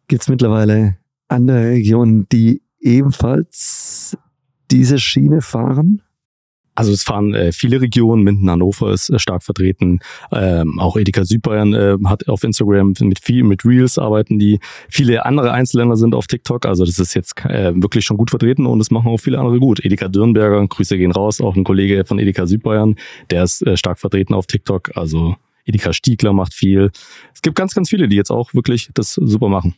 [0.09, 0.97] Gibt es mittlerweile
[1.29, 4.17] andere Regionen, die ebenfalls
[4.71, 6.03] diese Schiene fahren?
[6.75, 10.01] Also es fahren äh, viele Regionen, Minden, Hannover ist äh, stark vertreten,
[10.33, 14.59] ähm, auch Edeka Südbayern äh, hat auf Instagram mit viel mit Reels arbeiten die.
[14.89, 18.67] Viele andere Einzelländer sind auf TikTok, also das ist jetzt äh, wirklich schon gut vertreten
[18.67, 19.85] und es machen auch viele andere gut.
[19.85, 22.97] Edeka Dürnberger, Grüße gehen raus, auch ein Kollege von Edeka Südbayern,
[23.31, 26.91] der ist äh, stark vertreten auf TikTok, also Edeka Stiegler macht viel.
[27.35, 29.75] Es gibt ganz, ganz viele, die jetzt auch wirklich das super machen.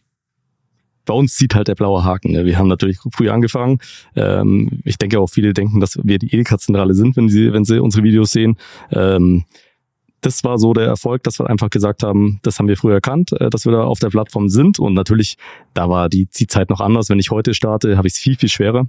[1.04, 2.32] Bei uns zieht halt der blaue Haken.
[2.32, 2.44] Ne?
[2.44, 3.78] Wir haben natürlich früh angefangen.
[4.16, 7.80] Ähm, ich denke auch viele denken, dass wir die Edeka-Zentrale sind, wenn sie, wenn sie
[7.80, 8.56] unsere Videos sehen.
[8.90, 9.44] Ähm,
[10.24, 13.32] das war so der Erfolg, dass wir einfach gesagt haben, das haben wir früher erkannt,
[13.32, 14.78] äh, dass wir da auf der Plattform sind.
[14.78, 15.36] Und natürlich,
[15.74, 17.10] da war die, die Zeit noch anders.
[17.10, 18.86] Wenn ich heute starte, habe ich es viel, viel schwerer.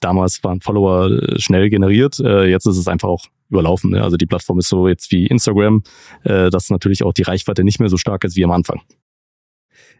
[0.00, 2.18] Damals waren Follower äh, schnell generiert.
[2.20, 3.90] Äh, jetzt ist es einfach auch überlaufen.
[3.90, 4.02] Ne?
[4.02, 5.82] Also die Plattform ist so jetzt wie Instagram,
[6.24, 8.80] dass natürlich auch die Reichweite nicht mehr so stark ist wie am Anfang.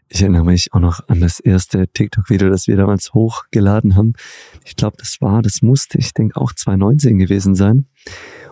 [0.09, 4.13] Ich erinnere mich auch noch an das erste TikTok-Video, das wir damals hochgeladen haben.
[4.63, 7.87] Ich glaube, das war, das musste, ich denke, auch 2019 gewesen sein.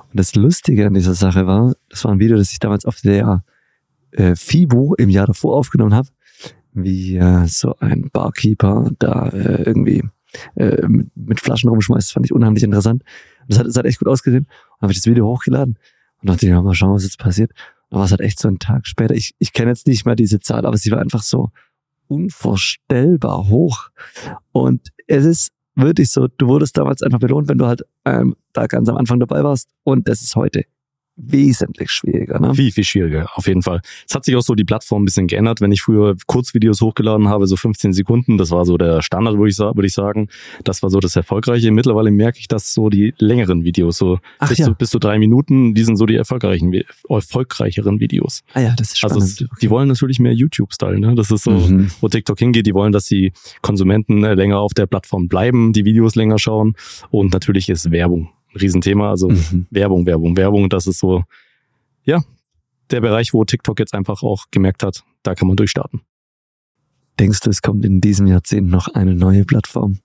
[0.09, 3.01] Und das Lustige an dieser Sache war, das war ein Video, das ich damals auf
[3.01, 3.43] der
[4.11, 6.09] äh, FIBO im Jahr davor aufgenommen habe,
[6.73, 10.03] wie äh, so ein Barkeeper da äh, irgendwie
[10.55, 12.07] äh, mit, Flaschen rumschmeißt.
[12.07, 13.03] Das fand ich unheimlich interessant.
[13.47, 14.45] Das hat, das hat echt gut ausgesehen.
[14.45, 15.77] Und habe ich das Video hochgeladen
[16.21, 17.51] und dachte, ja, mal schauen, was jetzt passiert.
[17.91, 19.13] War es halt echt so ein Tag später.
[19.13, 21.51] Ich, ich kenne jetzt nicht mehr diese Zahl, aber sie war einfach so
[22.07, 23.89] unvorstellbar hoch.
[24.51, 28.67] Und es ist wirklich so, du wurdest damals einfach belohnt, wenn du halt ähm, da
[28.67, 29.69] ganz am Anfang dabei warst.
[29.83, 30.63] Und das ist heute
[31.23, 32.39] wesentlich schwieriger.
[32.39, 32.53] Ne?
[32.55, 33.81] Viel, viel schwieriger, auf jeden Fall.
[34.07, 35.61] Es hat sich auch so die Plattform ein bisschen geändert.
[35.61, 39.49] Wenn ich früher Kurzvideos hochgeladen habe, so 15 Sekunden, das war so der Standard, würde
[39.49, 40.29] ich, würde ich sagen.
[40.63, 41.71] Das war so das Erfolgreiche.
[41.71, 44.65] Mittlerweile merke ich, dass so die längeren Videos, so Ach, bis, ja.
[44.65, 46.73] zu, bis zu drei Minuten, die sind so die erfolgreichen,
[47.09, 48.41] erfolgreicheren Videos.
[48.53, 49.41] Ah ja, das ist also spannend.
[49.41, 50.99] Also die wollen natürlich mehr YouTube-Style.
[50.99, 51.15] Ne?
[51.15, 51.91] Das ist so, mhm.
[52.01, 52.65] wo TikTok hingeht.
[52.65, 56.75] Die wollen, dass die Konsumenten äh, länger auf der Plattform bleiben, die Videos länger schauen.
[57.09, 59.09] Und natürlich ist Werbung ein Riesenthema.
[59.09, 59.67] Also mhm.
[59.69, 61.23] Werbung, Werbung, Werbung, das ist so,
[62.03, 62.21] ja,
[62.89, 66.01] der Bereich, wo TikTok jetzt einfach auch gemerkt hat, da kann man durchstarten.
[67.19, 69.99] Denkst du, es kommt in diesem Jahrzehnt noch eine neue Plattform?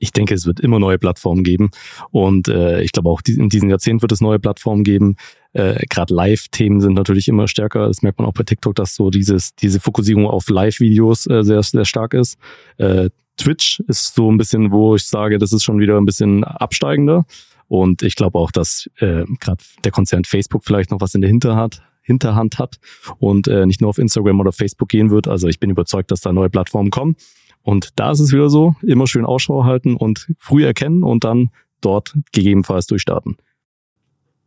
[0.00, 1.70] ich denke, es wird immer neue Plattformen geben.
[2.10, 5.16] Und äh, ich glaube auch in diesem Jahrzehnt wird es neue Plattformen geben.
[5.52, 7.86] Äh, Gerade Live-Themen sind natürlich immer stärker.
[7.86, 11.62] Das merkt man auch bei TikTok, dass so dieses, diese Fokussierung auf Live-Videos äh, sehr,
[11.62, 12.38] sehr stark ist.
[12.78, 16.44] Äh, Twitch ist so ein bisschen, wo ich sage, das ist schon wieder ein bisschen
[16.44, 17.24] absteigender.
[17.70, 21.30] Und ich glaube auch, dass äh, gerade der Konzern Facebook vielleicht noch was in der
[21.30, 22.80] Hinterhand, Hinterhand hat
[23.18, 25.28] und äh, nicht nur auf Instagram oder Facebook gehen wird.
[25.28, 27.14] Also ich bin überzeugt, dass da neue Plattformen kommen.
[27.62, 31.50] Und da ist es wieder so, immer schön Ausschau halten und früh erkennen und dann
[31.80, 33.36] dort gegebenenfalls durchstarten.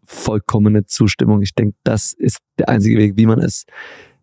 [0.03, 1.41] Vollkommene Zustimmung.
[1.43, 3.65] Ich denke, das ist der einzige Weg, wie man es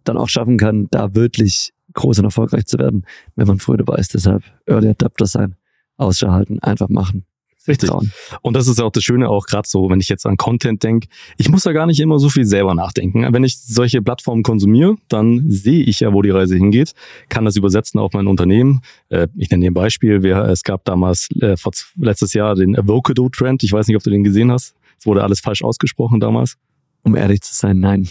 [0.04, 3.96] dann auch schaffen kann, da wirklich groß und erfolgreich zu werden, wenn man früh dabei
[3.96, 4.12] ist.
[4.12, 5.56] Deshalb Early Adapter sein,
[5.96, 7.24] Ausschau halten, einfach machen.
[7.70, 7.90] Richtig.
[7.90, 8.12] Trauen.
[8.42, 10.82] Und das ist ja auch das Schöne, auch gerade so, wenn ich jetzt an Content
[10.82, 13.26] denke, ich muss da gar nicht immer so viel selber nachdenken.
[13.32, 16.92] Wenn ich solche Plattformen konsumiere, dann sehe ich ja, wo die Reise hingeht,
[17.28, 18.82] kann das übersetzen auf mein Unternehmen.
[19.08, 20.24] Äh, ich nenne dir ein Beispiel.
[20.24, 21.56] Es gab damals äh,
[21.98, 23.62] letztes Jahr den Avocado-Trend.
[23.62, 24.74] Ich weiß nicht, ob du den gesehen hast.
[24.98, 26.56] Es wurde alles falsch ausgesprochen damals.
[27.02, 28.08] Um ehrlich zu sein, nein.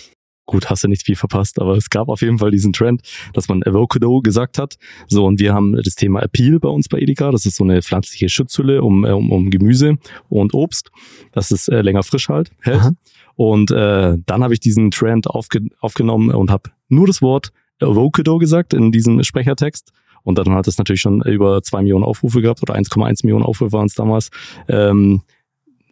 [0.50, 3.50] Gut, hast du nicht viel verpasst, aber es gab auf jeden Fall diesen Trend, dass
[3.50, 4.80] man Avocado gesagt hat.
[5.08, 7.30] So, und wir haben das Thema Appeal bei uns bei Edeka.
[7.30, 10.90] Das ist so eine pflanzliche Schutzhülle um, äh, um, um Gemüse und Obst,
[11.34, 12.80] dass es äh, länger frisch halt, hält.
[12.80, 12.92] Aha.
[13.36, 18.40] Und äh, dann habe ich diesen Trend aufge aufgenommen und habe nur das Wort Avocado
[18.40, 19.94] gesagt in diesem Sprechertext.
[20.24, 23.72] Und dann hat es natürlich schon über zwei Millionen Aufrufe gehabt oder 1,1 Millionen Aufrufe
[23.72, 24.32] waren es damals.
[24.68, 25.22] Ähm,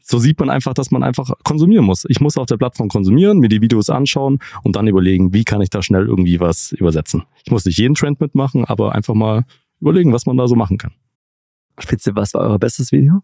[0.09, 2.05] so sieht man einfach, dass man einfach konsumieren muss.
[2.07, 5.61] Ich muss auf der Plattform konsumieren, mir die Videos anschauen und dann überlegen, wie kann
[5.61, 7.23] ich da schnell irgendwie was übersetzen.
[7.43, 9.43] Ich muss nicht jeden Trend mitmachen, aber einfach mal
[9.81, 10.93] überlegen, was man da so machen kann.
[11.77, 13.21] Spitze, was war euer bestes Video?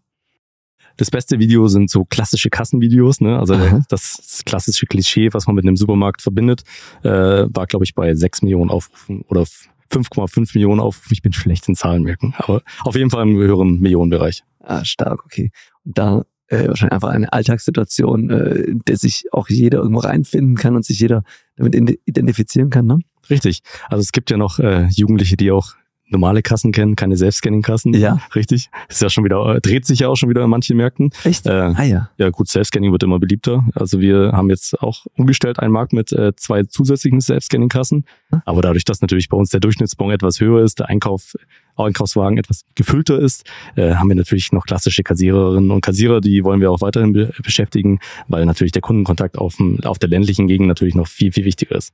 [0.96, 3.38] Das beste Video sind so klassische Kassenvideos, ne?
[3.38, 3.80] Also Aha.
[3.88, 6.62] das klassische Klischee, was man mit einem Supermarkt verbindet,
[7.02, 7.08] äh,
[7.48, 9.44] war, glaube ich, bei 6 Millionen Aufrufen oder
[9.90, 11.12] 5,5 Millionen Aufrufen.
[11.12, 14.44] Ich bin schlecht in Zahlen merken, aber auf jeden Fall im höheren Millionenbereich.
[14.60, 15.50] Ah, stark, okay.
[15.84, 20.56] Und da äh, wahrscheinlich einfach eine Alltagssituation, äh, in der sich auch jeder irgendwo reinfinden
[20.56, 21.22] kann und sich jeder
[21.56, 22.86] damit identifizieren kann.
[22.86, 22.98] Ne?
[23.30, 23.60] Richtig.
[23.88, 25.74] Also es gibt ja noch äh, Jugendliche, die auch
[26.06, 27.94] normale Kassen kennen, keine Selbstscanning-Kassen.
[27.94, 28.18] Ja.
[28.34, 28.70] Richtig.
[28.88, 31.10] Ist ja schon wieder, dreht sich ja auch schon wieder in manchen Märkten.
[31.24, 31.46] Echt?
[31.46, 32.10] Äh, ah ja.
[32.18, 33.64] Ja, gut, Selbstscanning wird immer beliebter.
[33.74, 38.04] Also wir haben jetzt auch umgestellt einen Markt mit äh, zwei zusätzlichen Selbstscanning-Kassen.
[38.30, 38.42] Hm?
[38.44, 41.34] Aber dadurch, dass natürlich bei uns der Durchschnittsbon etwas höher ist, der Einkauf,
[41.76, 43.44] Einkaufswagen etwas gefüllter ist,
[43.76, 47.32] äh, haben wir natürlich noch klassische Kassiererinnen und Kassierer, die wollen wir auch weiterhin be
[47.42, 51.76] beschäftigen, weil natürlich der Kundenkontakt auf, auf der ländlichen Gegend natürlich noch viel, viel wichtiger
[51.76, 51.92] ist.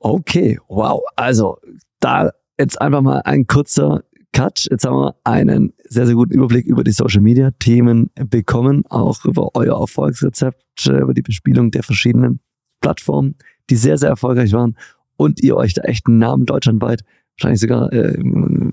[0.00, 1.02] Okay, wow.
[1.16, 1.58] Also
[2.00, 4.66] da jetzt einfach mal ein kurzer Cut.
[4.70, 9.24] Jetzt haben wir einen sehr, sehr guten Überblick über die Social Media Themen bekommen, auch
[9.24, 12.40] über euer Erfolgsrezept, äh, über die Bespielung der verschiedenen
[12.80, 13.36] Plattformen,
[13.70, 14.76] die sehr, sehr erfolgreich waren
[15.16, 17.02] und ihr euch da echt einen Namen deutschlandweit,
[17.38, 18.18] wahrscheinlich sogar äh,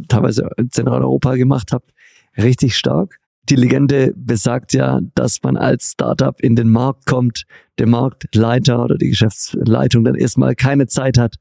[0.07, 1.91] teilweise Zentraleuropa gemacht habt.
[2.37, 3.19] Richtig stark.
[3.49, 7.45] Die Legende besagt ja, dass man als Startup in den Markt kommt,
[7.77, 11.35] der Marktleiter oder die Geschäftsleitung dann erstmal keine Zeit hat,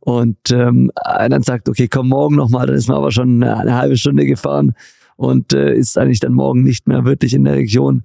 [0.00, 3.96] und ähm, dann sagt, okay, komm morgen nochmal, dann ist man aber schon eine, halbe
[3.96, 4.74] Stunde gefahren
[5.16, 8.04] und äh, ist eigentlich dann morgen nicht mehr wirklich in der Region.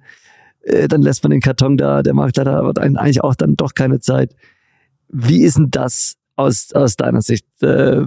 [0.60, 4.00] Äh, dann lässt man den Karton da, der da hat eigentlich auch dann doch keine
[4.00, 4.36] Zeit.
[5.08, 7.46] Wie ist denn das aus, aus deiner Sicht?
[7.62, 8.02] Äh,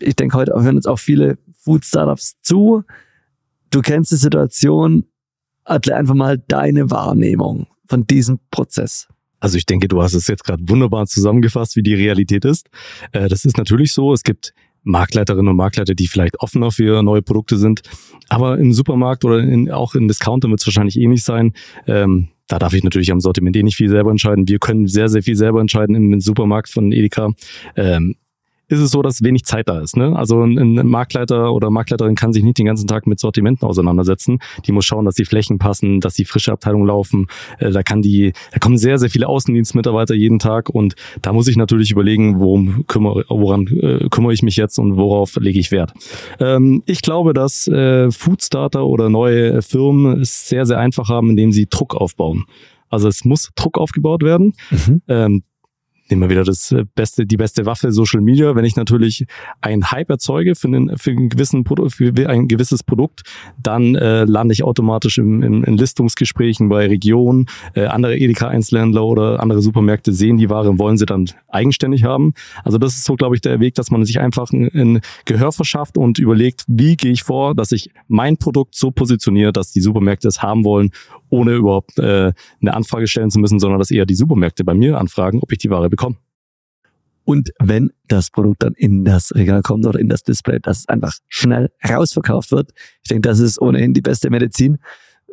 [0.00, 2.84] ich denke, heute hören uns auch viele Food-Startups zu.
[3.70, 5.04] Du kennst die Situation,
[5.64, 9.08] Adle einfach mal deine Wahrnehmung von diesem Prozess.
[9.38, 12.68] Also ich denke, du hast es jetzt gerade wunderbar zusammengefasst, wie die Realität ist.
[13.12, 14.12] Äh, das ist natürlich so.
[14.12, 17.82] Es gibt Marktleiterinnen und Marktleiter, die vielleicht offener für neue Produkte sind.
[18.28, 21.52] Aber im Supermarkt oder in, auch im Discounter wird es wahrscheinlich ähnlich sein.
[21.86, 24.48] Ähm, da darf ich natürlich am Sortiment eh nicht viel selber entscheiden.
[24.48, 27.30] Wir können sehr, sehr viel selber entscheiden im Supermarkt von Edeka.
[27.76, 28.16] Ähm,
[28.72, 29.96] ist es so, dass wenig Zeit da ist.
[29.96, 30.16] Ne?
[30.16, 34.38] Also ein, Marktleiter oder Marktleiterin kann sich nicht den ganzen Tag mit Sortimenten auseinandersetzen.
[34.64, 37.26] Die muss schauen, dass die Flächen passen, dass die frische Abteilung laufen.
[37.58, 41.48] Äh, da kann die, da kommen sehr, sehr viele Außendienstmitarbeiter jeden Tag und da muss
[41.48, 45.70] ich natürlich überlegen, worum kümmere, woran äh, kümmere ich mich jetzt und worauf lege ich
[45.70, 45.92] Wert.
[46.40, 51.52] Ähm, ich glaube, dass äh, Foodstarter oder neue Firmen es sehr, sehr einfach haben, indem
[51.52, 52.44] sie Druck aufbauen.
[52.88, 54.54] Also es muss Druck aufgebaut werden.
[54.70, 55.02] Mhm.
[55.08, 55.42] Ähm,
[56.08, 58.54] wir wieder das äh, beste, die beste Waffe Social Media.
[58.54, 59.26] Wenn ich natürlich
[59.60, 63.22] einen Hype erzeuge für, einen, für, einen gewissen Produkt, für ein gewisses Produkt,
[63.62, 67.46] dann äh, lande ich automatisch im, im, in Listungsgesprächen bei Regionen.
[67.74, 72.34] Äh, andere Edeka-Einzelhändler oder andere Supermärkte sehen die Ware und wollen sie dann eigenständig haben.
[72.64, 75.52] Also das ist so, glaube ich, der Weg, dass man sich einfach ein, ein Gehör
[75.52, 79.80] verschafft und überlegt, wie gehe ich vor, dass ich mein Produkt so positioniere, dass die
[79.80, 80.90] Supermärkte es haben wollen,
[81.32, 84.98] ohne überhaupt äh, eine Anfrage stellen zu müssen, sondern dass eher die Supermärkte bei mir
[84.98, 86.16] anfragen, ob ich die Ware bekomme.
[87.24, 90.88] Und wenn das Produkt dann in das Regal kommt oder in das Display, dass es
[90.88, 92.72] einfach schnell rausverkauft wird.
[93.02, 94.78] Ich denke, das ist ohnehin die beste Medizin,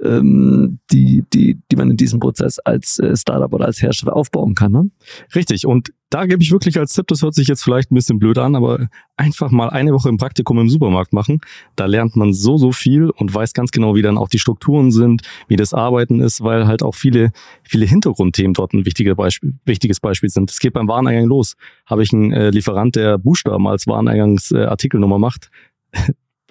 [0.03, 4.55] ähm, die, die, die man in diesem Prozess als äh, Startup oder als Hersteller aufbauen
[4.55, 4.71] kann.
[4.71, 4.89] Ne?
[5.35, 5.65] Richtig.
[5.65, 8.37] Und da gebe ich wirklich als Tipp, das hört sich jetzt vielleicht ein bisschen blöd
[8.37, 11.41] an, aber einfach mal eine Woche im Praktikum im Supermarkt machen.
[11.75, 14.91] Da lernt man so, so viel und weiß ganz genau, wie dann auch die Strukturen
[14.91, 17.31] sind, wie das Arbeiten ist, weil halt auch viele,
[17.63, 20.49] viele Hintergrundthemen dort ein wichtiger Beispiel, wichtiges Beispiel sind.
[20.49, 21.55] Es geht beim Wareneingang los.
[21.85, 25.51] Habe ich einen äh, Lieferant, der Buchstaben als Wareneingangsartikelnummer äh, macht,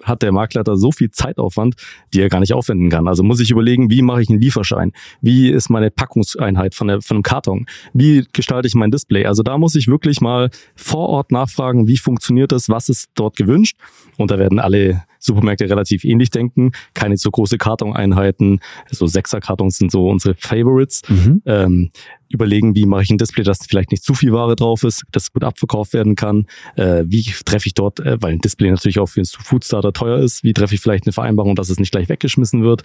[0.03, 1.75] hat der Makler da so viel Zeitaufwand,
[2.13, 3.07] die er gar nicht aufwenden kann.
[3.07, 4.91] Also muss ich überlegen, wie mache ich einen Lieferschein?
[5.21, 7.65] Wie ist meine Packungseinheit von, der, von einem Karton?
[7.93, 9.25] Wie gestalte ich mein Display?
[9.25, 12.69] Also da muss ich wirklich mal vor Ort nachfragen, wie funktioniert das?
[12.69, 13.77] Was ist dort gewünscht?
[14.17, 16.71] Und da werden alle Supermärkte relativ ähnlich denken.
[16.93, 18.59] Keine so große Kartoneinheiten.
[18.89, 21.01] So Sechser-Kartons sind so unsere Favorites.
[21.07, 21.41] Mhm.
[21.45, 21.91] Ähm,
[22.29, 25.33] überlegen, wie mache ich ein Display, dass vielleicht nicht zu viel Ware drauf ist, dass
[25.33, 26.45] gut abverkauft werden kann.
[26.75, 30.19] Äh, wie treffe ich dort, äh, weil ein Display natürlich auch für einen Foodstarter teuer
[30.19, 32.83] ist, wie treffe ich vielleicht eine Vereinbarung, dass es nicht gleich weggeschmissen wird.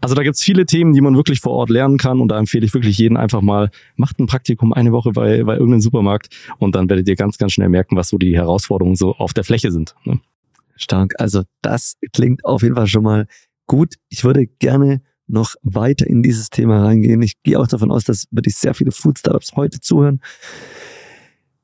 [0.00, 2.66] Also da gibt's viele Themen, die man wirklich vor Ort lernen kann und da empfehle
[2.66, 6.74] ich wirklich jeden einfach mal, macht ein Praktikum eine Woche bei, bei irgendeinem Supermarkt und
[6.74, 9.70] dann werdet ihr ganz, ganz schnell merken, was so die Herausforderungen so auf der Fläche
[9.70, 9.94] sind.
[10.04, 10.20] Ne?
[10.82, 11.14] Stark.
[11.18, 13.26] Also das klingt auf jeden Fall schon mal
[13.66, 13.94] gut.
[14.08, 17.22] Ich würde gerne noch weiter in dieses Thema reingehen.
[17.22, 20.20] Ich gehe auch davon aus, dass wirklich sehr viele Food Startups heute zuhören.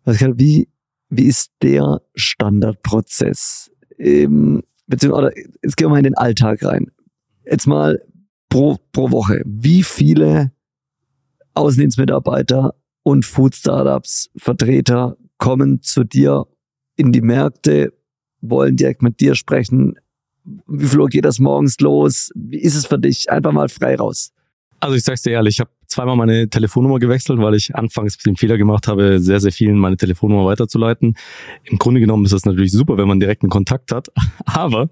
[0.05, 0.68] Wie,
[1.09, 3.70] wie ist der Standardprozess?
[3.98, 6.92] Ähm, beziehungsweise, jetzt gehen wir mal in den Alltag rein.
[7.44, 8.00] Jetzt mal
[8.48, 9.42] pro, pro Woche.
[9.44, 10.52] Wie viele
[11.55, 16.46] Außendienstmitarbeiter und Food Startups, Vertreter kommen zu dir
[16.96, 17.92] in die Märkte,
[18.40, 19.96] wollen direkt mit dir sprechen.
[20.66, 22.31] Wie viel geht das morgens los?
[22.35, 23.31] Wie ist es für dich?
[23.31, 24.33] Einfach mal frei raus.
[24.81, 28.37] Also ich sag's dir ehrlich, ich habe zweimal meine Telefonnummer gewechselt, weil ich anfangs den
[28.37, 31.16] Fehler gemacht habe, sehr, sehr vielen meine Telefonnummer weiterzuleiten.
[31.64, 34.09] Im Grunde genommen ist das natürlich super, wenn man direkten Kontakt hat,
[34.44, 34.88] aber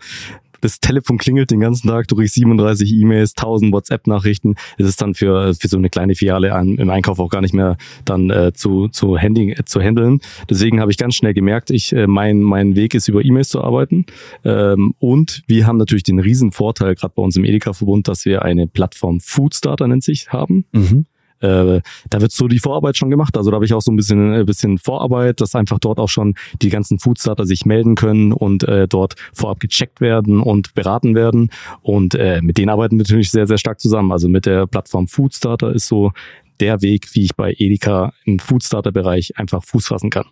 [0.65, 4.55] das Telefon klingelt den ganzen Tag, du kriegst 37 E-Mails, 1000 WhatsApp-Nachrichten.
[4.79, 7.77] Es ist dann für, für so eine kleine Filiale im Einkauf auch gar nicht mehr
[8.07, 10.21] dann äh, zu, zu, handling, äh, zu handeln.
[10.49, 13.63] Deswegen habe ich ganz schnell gemerkt, ich, äh, mein, mein Weg ist über E-Mails zu
[13.63, 14.07] arbeiten.
[14.43, 18.43] Ähm, und wir haben natürlich den riesen Vorteil, gerade bei uns im Edeka-Verbund, dass wir
[18.43, 20.65] eine Plattform Foodstarter nennt sich haben.
[20.73, 21.05] Mhm
[21.45, 23.37] äh, da wird so die Vorarbeit schon gemacht.
[23.37, 25.99] Also da habe ich auch so ein bisschen, ein äh, bisschen Vorarbeit, dass einfach dort
[25.99, 30.75] auch schon die ganzen Foodstarter sich melden können und äh, dort vorab gecheckt werden und
[30.75, 31.51] beraten werden.
[31.83, 34.13] Und äh, mit denen arbeiten wir natürlich sehr, sehr stark zusammen.
[34.13, 36.13] Also mit der Plattform Foodstarter ist so
[36.61, 40.27] der Weg, wie ich bei Edeka im Foodstarter-Bereich einfach Fuß fassen kann.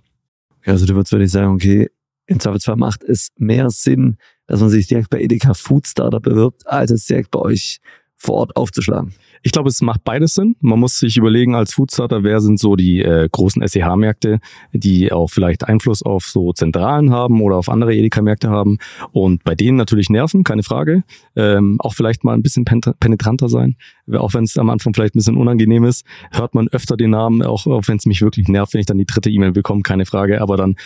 [0.65, 1.89] Also du würdest wirklich sagen, okay,
[2.27, 6.91] in Zweifelsfall macht es mehr Sinn, dass man sich direkt bei Edeka Foodstarter bewirbt, als
[6.91, 7.81] es direkt bei euch
[8.17, 9.13] vor Ort aufzuschlagen?
[9.45, 10.57] Ich glaube, es macht beides Sinn.
[10.61, 14.39] Man muss sich überlegen als Foodstarter, wer sind so die äh, großen SEH-Märkte,
[14.73, 18.79] die auch vielleicht Einfluss auf so Zentralen haben oder auf andere Edeka-Märkte haben
[19.11, 21.03] und bei denen natürlich nerven, keine Frage.
[21.35, 23.77] Ähm, auch vielleicht mal ein bisschen penetranter sein,
[24.15, 27.43] auch wenn es am Anfang vielleicht ein bisschen unangenehm ist, hört man öfter den Namen,
[27.43, 30.07] auch, auch wenn es mich wirklich nervt, wenn ich dann die dritte E-Mail bekomme, keine
[30.07, 30.77] Frage, aber dann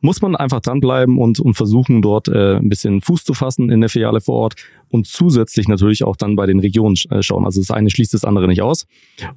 [0.00, 3.80] muss man einfach dranbleiben und, und versuchen, dort äh, ein bisschen Fuß zu fassen in
[3.80, 4.54] der Filiale vor Ort
[4.90, 7.44] und zusätzlich natürlich auch dann bei den Regionen äh, schauen.
[7.44, 8.86] Also das eine schließt das andere nicht aus.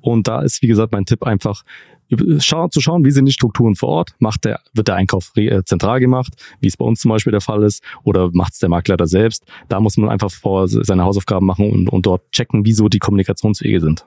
[0.01, 1.63] Und da ist, wie gesagt, mein Tipp einfach,
[2.39, 5.63] schau, zu schauen, wie sind die Strukturen vor Ort, macht der, wird der Einkauf äh,
[5.63, 8.69] zentral gemacht, wie es bei uns zum Beispiel der Fall ist, oder macht es der
[8.69, 9.45] Makler selbst.
[9.69, 13.79] Da muss man einfach vor seine Hausaufgaben machen und, und dort checken, wieso die Kommunikationswege
[13.79, 14.05] sind.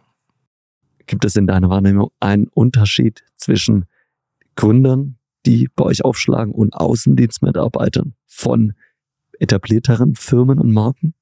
[1.07, 3.87] Gibt es in deiner Wahrnehmung einen Unterschied zwischen
[4.55, 8.75] Gründern, die bei euch aufschlagen und Außendienstmitarbeitern von
[9.39, 11.15] etablierteren Firmen und Marken?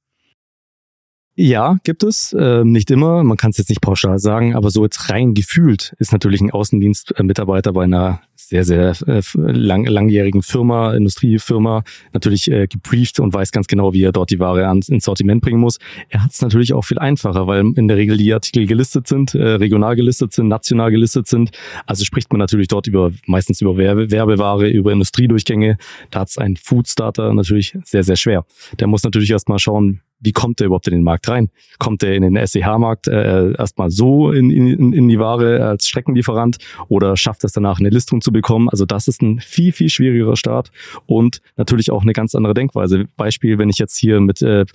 [1.36, 2.36] Ja, gibt es.
[2.38, 3.22] Ähm, nicht immer.
[3.24, 6.50] Man kann es jetzt nicht pauschal sagen, aber so jetzt rein gefühlt ist natürlich ein
[6.50, 13.52] Außendienstmitarbeiter bei einer sehr, sehr äh, lang, langjährigen Firma, Industriefirma, natürlich äh, gebrieft und weiß
[13.52, 15.78] ganz genau, wie er dort die Ware ans, ins Sortiment bringen muss.
[16.08, 19.34] Er hat es natürlich auch viel einfacher, weil in der Regel die Artikel gelistet sind,
[19.34, 21.52] äh, regional gelistet sind, national gelistet sind.
[21.86, 25.78] Also spricht man natürlich dort über meistens über Werbe, Werbeware, über Industriedurchgänge.
[26.10, 28.44] Da hat es ein Foodstarter natürlich sehr, sehr schwer.
[28.80, 31.50] Der muss natürlich erstmal schauen, wie kommt der überhaupt in den Markt rein?
[31.78, 36.58] Kommt der in den SEH-Markt äh, erstmal so in, in, in die Ware als Streckenlieferant
[36.88, 38.68] oder schafft es danach eine Listung zu bekommen?
[38.68, 40.70] Also das ist ein viel, viel schwierigerer Start
[41.06, 43.06] und natürlich auch eine ganz andere Denkweise.
[43.16, 44.66] Beispiel, wenn ich jetzt hier mit äh,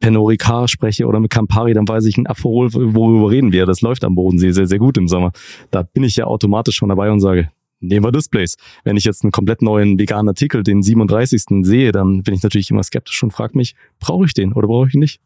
[0.00, 3.66] Penoricar spreche oder mit Campari, dann weiß ich ein Aperol, worüber reden wir.
[3.66, 5.32] Das läuft am Bodensee sehr, sehr gut im Sommer.
[5.70, 8.56] Da bin ich ja automatisch schon dabei und sage, nehmen wir Displays.
[8.84, 11.64] Wenn ich jetzt einen komplett neuen veganen Artikel, den 37.
[11.64, 14.88] sehe, dann bin ich natürlich immer skeptisch und frage mich, brauche ich den oder brauche
[14.88, 15.20] ich ihn nicht?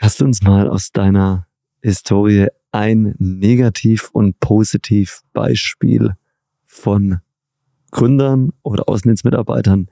[0.00, 1.46] Hast du uns mal aus deiner
[1.82, 6.14] Historie ein Negativ- und Positiv-Beispiel
[6.64, 7.20] von
[7.90, 9.88] Gründern oder Außendienstmitarbeitern,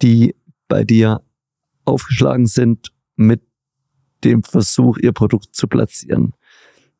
[0.00, 0.34] die
[0.68, 1.20] bei dir
[1.84, 3.42] aufgeschlagen sind mit
[4.24, 6.32] dem Versuch, ihr Produkt zu platzieren.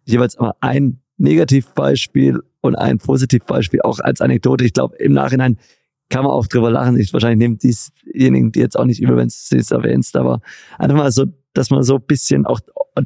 [0.05, 4.65] Jeweils aber ein Negativbeispiel und ein Positivbeispiel, auch als Anekdote.
[4.65, 5.59] Ich glaube, im Nachhinein
[6.09, 6.99] kann man auch drüber lachen.
[6.99, 10.41] Ich wahrscheinlich nehmen diejenigen, die jetzt auch nicht übel, wenn du es erwähnst, aber
[10.79, 12.61] einfach mal so, dass man so ein bisschen auch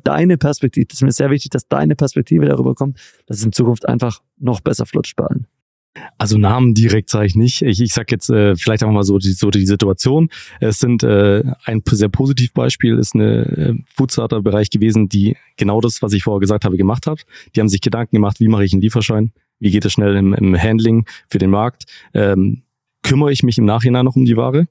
[0.05, 3.53] deine Perspektive, das ist mir sehr wichtig, dass deine Perspektive darüber kommt, dass es in
[3.53, 5.47] Zukunft einfach noch besser flutscht bei allen.
[6.19, 7.63] Also Namen direkt sage ich nicht.
[7.63, 10.29] Ich, ich sage jetzt äh, vielleicht einfach mal so die, so die Situation.
[10.61, 16.03] Es sind äh, ein sehr positiv Beispiel ist eine äh, Foodstarter-Bereich gewesen, die genau das,
[16.03, 17.25] was ich vorher gesagt habe, gemacht hat.
[17.55, 20.35] Die haben sich Gedanken gemacht, wie mache ich einen Lieferschein, wie geht es schnell im,
[20.35, 21.85] im Handling für den Markt.
[22.15, 22.63] Ähm,
[23.03, 24.67] kümmere ich mich im Nachhinein noch um die Ware?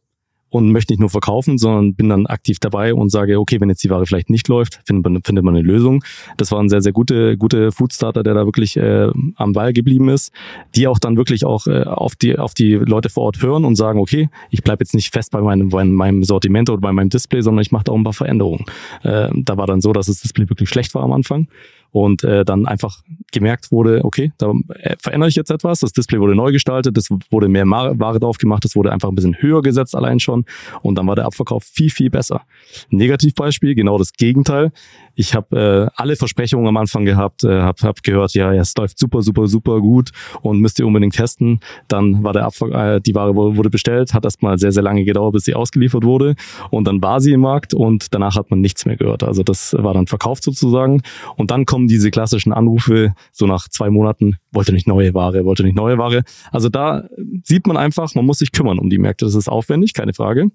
[0.56, 3.84] und möchte nicht nur verkaufen, sondern bin dann aktiv dabei und sage, okay, wenn jetzt
[3.84, 6.04] die Ware vielleicht nicht läuft, findet man, findet man eine Lösung.
[6.38, 10.08] Das war ein sehr, sehr gute, gute Foodstarter, der da wirklich äh, am Ball geblieben
[10.08, 10.32] ist,
[10.76, 13.76] die auch dann wirklich auch äh, auf, die, auf die Leute vor Ort hören und
[13.76, 17.10] sagen, okay, ich bleibe jetzt nicht fest bei meinem, bei meinem Sortiment oder bei meinem
[17.10, 18.66] Display, sondern ich mache da auch ein paar Veränderungen.
[19.04, 21.48] Äh, da war dann so, dass das Display wirklich schlecht war am Anfang
[21.96, 25.80] und äh, dann einfach gemerkt wurde, okay, da äh, verändere ich jetzt etwas.
[25.80, 29.16] Das Display wurde neu gestaltet, es wurde mehr Ware drauf gemacht, es wurde einfach ein
[29.16, 30.44] bisschen höher gesetzt allein schon
[30.82, 32.42] und dann war der Abverkauf viel, viel besser.
[32.90, 34.74] Negativbeispiel, genau das Gegenteil.
[35.16, 38.76] Ich habe äh, alle Versprechungen am Anfang gehabt, äh, habe hab gehört, ja, ja, es
[38.78, 40.12] läuft super, super, super gut
[40.42, 41.60] und müsst ihr unbedingt testen.
[41.88, 45.34] Dann war der Abver äh, die Ware wurde bestellt, hat erstmal sehr, sehr lange gedauert,
[45.34, 46.36] bis sie ausgeliefert wurde
[46.70, 49.24] und dann war sie im Markt und danach hat man nichts mehr gehört.
[49.24, 51.02] Also das war dann verkauft sozusagen
[51.38, 55.64] und dann kommen diese klassischen Anrufe so nach zwei Monaten, wollte nicht neue Ware, wollte
[55.64, 56.24] nicht neue Ware.
[56.52, 57.08] Also da
[57.44, 59.26] sieht man einfach, man muss sich kümmern um die Märkte.
[59.26, 60.48] Das ist aufwendig, keine Frage.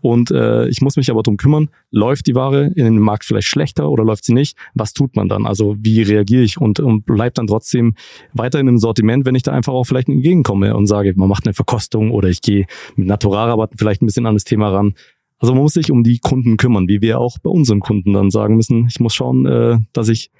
[0.00, 3.48] Und äh, ich muss mich aber darum kümmern, läuft die Ware in den Markt vielleicht
[3.48, 5.46] schlechter oder läuft sie nicht, was tut man dann?
[5.46, 7.94] Also wie reagiere ich und, und bleibt dann trotzdem
[8.32, 11.54] weiterhin im Sortiment, wenn ich da einfach auch vielleicht entgegenkomme und sage, man macht eine
[11.54, 14.94] Verkostung oder ich gehe mit Naturalrabatten vielleicht ein bisschen an das Thema ran.
[15.38, 18.30] Also man muss sich um die Kunden kümmern, wie wir auch bei unseren Kunden dann
[18.30, 20.30] sagen müssen, ich muss schauen, äh, dass ich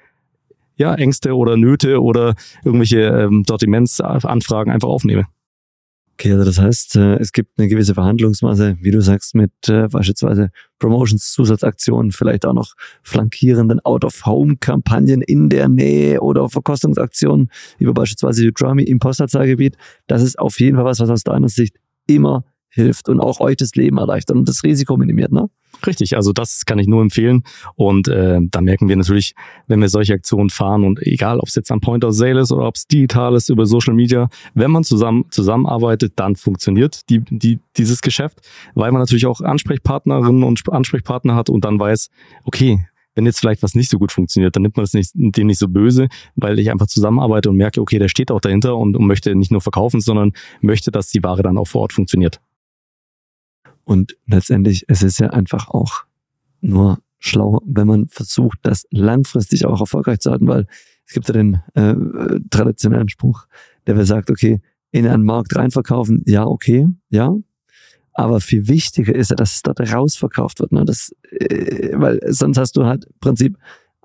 [0.77, 5.25] ja, Ängste oder Nöte oder irgendwelche ähm, Sortimentsanfragen einfach aufnehme.
[6.19, 9.87] Okay, also das heißt, äh, es gibt eine gewisse Verhandlungsmasse, wie du sagst, mit äh,
[9.87, 10.49] beispielsweise
[10.79, 18.81] Promotions, Zusatzaktionen, vielleicht auch noch flankierenden Out-of-Home-Kampagnen in der Nähe oder Verkostungsaktionen über beispielsweise Udemy
[18.81, 19.77] im Postleitzahlgebiet.
[20.07, 21.75] Das ist auf jeden Fall was, was aus deiner Sicht
[22.07, 25.51] immer hilft und auch euch das Leben erleichtert und das Risiko minimiert, ne?
[25.85, 27.43] Richtig, also das kann ich nur empfehlen.
[27.75, 29.35] Und äh, da merken wir natürlich,
[29.67, 32.51] wenn wir solche Aktionen fahren und egal, ob es jetzt am Point of Sale ist
[32.51, 37.21] oder ob es digital ist über Social Media, wenn man zusammen zusammenarbeitet, dann funktioniert die,
[37.29, 38.39] die, dieses Geschäft,
[38.73, 42.09] weil man natürlich auch Ansprechpartnerinnen und Ansprechpartner hat und dann weiß,
[42.43, 42.85] okay,
[43.17, 45.57] wenn jetzt vielleicht was nicht so gut funktioniert, dann nimmt man es nicht, dem nicht
[45.57, 49.07] so böse, weil ich einfach zusammenarbeite und merke, okay, der steht auch dahinter und, und
[49.07, 52.39] möchte nicht nur verkaufen, sondern möchte, dass die Ware dann auch vor Ort funktioniert.
[53.87, 56.03] Und letztendlich, es ist ja einfach auch
[56.59, 60.67] nur schlau, wenn man versucht, das langfristig auch erfolgreich zu halten, weil
[61.05, 61.95] es gibt ja den äh,
[62.49, 63.45] traditionellen Spruch,
[63.85, 64.59] der sagt, okay,
[64.91, 67.33] in einen Markt reinverkaufen, ja, okay, ja.
[68.11, 70.73] Aber viel wichtiger ist ja, dass es dort rausverkauft wird.
[70.73, 70.83] Ne?
[70.83, 73.57] Das, äh, weil sonst hast du halt im Prinzip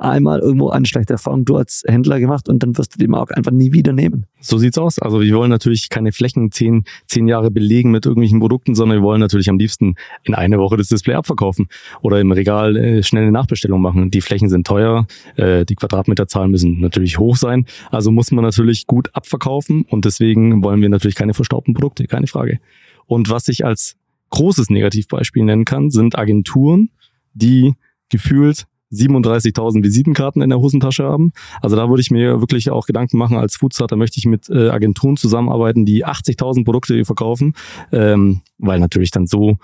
[0.02, 3.36] einmal irgendwo eine schlechte Erfahrung du als Händler gemacht und dann wirst du die Marke
[3.36, 4.26] einfach nie wieder nehmen.
[4.40, 4.98] So sieht's aus.
[4.98, 9.02] Also wir wollen natürlich keine Flächen zehn, zehn Jahre belegen mit irgendwelchen Produkten, sondern wir
[9.02, 9.94] wollen natürlich am liebsten
[10.24, 11.68] in einer Woche das Display abverkaufen
[12.00, 14.10] oder im Regal äh, schnell eine Nachbestellung machen.
[14.10, 17.66] Die Flächen sind teuer, äh, die Quadratmeterzahlen müssen natürlich hoch sein.
[17.90, 22.26] Also muss man natürlich gut abverkaufen und deswegen wollen wir natürlich keine verstaubten Produkte, keine
[22.26, 22.58] Frage.
[23.06, 23.96] Und was ich als
[24.30, 26.90] großes Negativbeispiel nennen kann, sind Agenturen,
[27.34, 27.74] die
[28.08, 31.32] gefühlt 37.000 Visitenkarten in der Hosentasche haben.
[31.60, 34.68] Also da würde ich mir wirklich auch Gedanken machen, als Foodstarter möchte ich mit äh,
[34.68, 37.54] Agenturen zusammenarbeiten, die 80.000 Produkte verkaufen,
[37.90, 39.56] ähm, weil natürlich dann so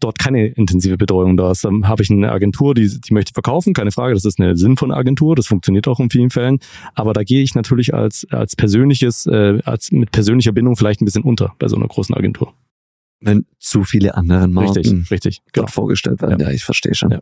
[0.00, 1.64] dort keine intensive Betreuung da ist.
[1.64, 4.94] Dann habe ich eine Agentur, die, die möchte verkaufen, keine Frage, das ist eine sinnvolle
[4.94, 6.60] Agentur, das funktioniert auch in vielen Fällen.
[6.94, 11.04] Aber da gehe ich natürlich als, als persönliches, äh, als mit persönlicher Bindung vielleicht ein
[11.04, 12.52] bisschen unter bei so einer großen Agentur.
[13.20, 15.40] wenn zu viele andere Marken Richtig, richtig.
[15.52, 15.66] Genau.
[15.66, 16.38] vorgestellt werden.
[16.38, 16.54] Ja, Ja.
[16.54, 17.10] ich verstehe schon.
[17.10, 17.18] Ja.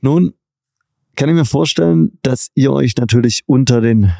[0.00, 0.34] Nun
[1.16, 4.12] kann ich mir vorstellen, dass ihr euch natürlich unter den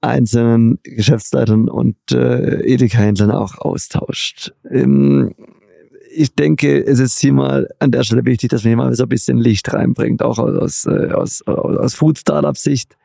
[0.00, 4.52] einzelnen Geschäftsleitern und äh, Edeka-Händlern auch austauscht.
[4.70, 5.34] Ähm,
[6.14, 9.02] ich denke, es ist hier mal an der Stelle wichtig, dass man hier mal so
[9.02, 12.96] ein bisschen Licht reinbringt, auch aus, äh, aus, aus Food-Startup-Sicht.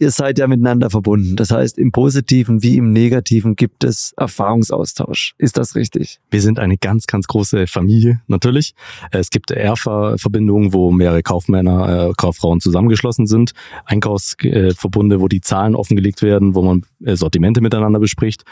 [0.00, 1.34] Ihr seid ja miteinander verbunden.
[1.34, 5.34] Das heißt, im Positiven wie im Negativen gibt es Erfahrungsaustausch.
[5.38, 6.20] Ist das richtig?
[6.30, 8.74] Wir sind eine ganz, ganz große Familie, natürlich.
[9.10, 13.52] Es gibt ERFA-Verbindungen, wo mehrere Kaufmänner, äh, Kauffrauen zusammengeschlossen sind.
[13.86, 18.44] Einkaufsverbunde, wo die Zahlen offengelegt werden, wo man äh, Sortimente miteinander bespricht.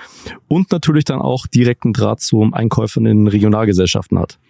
[0.48, 4.40] Und natürlich dann auch direkten Draht zum Einkäufer in den Regionalgesellschaften hat.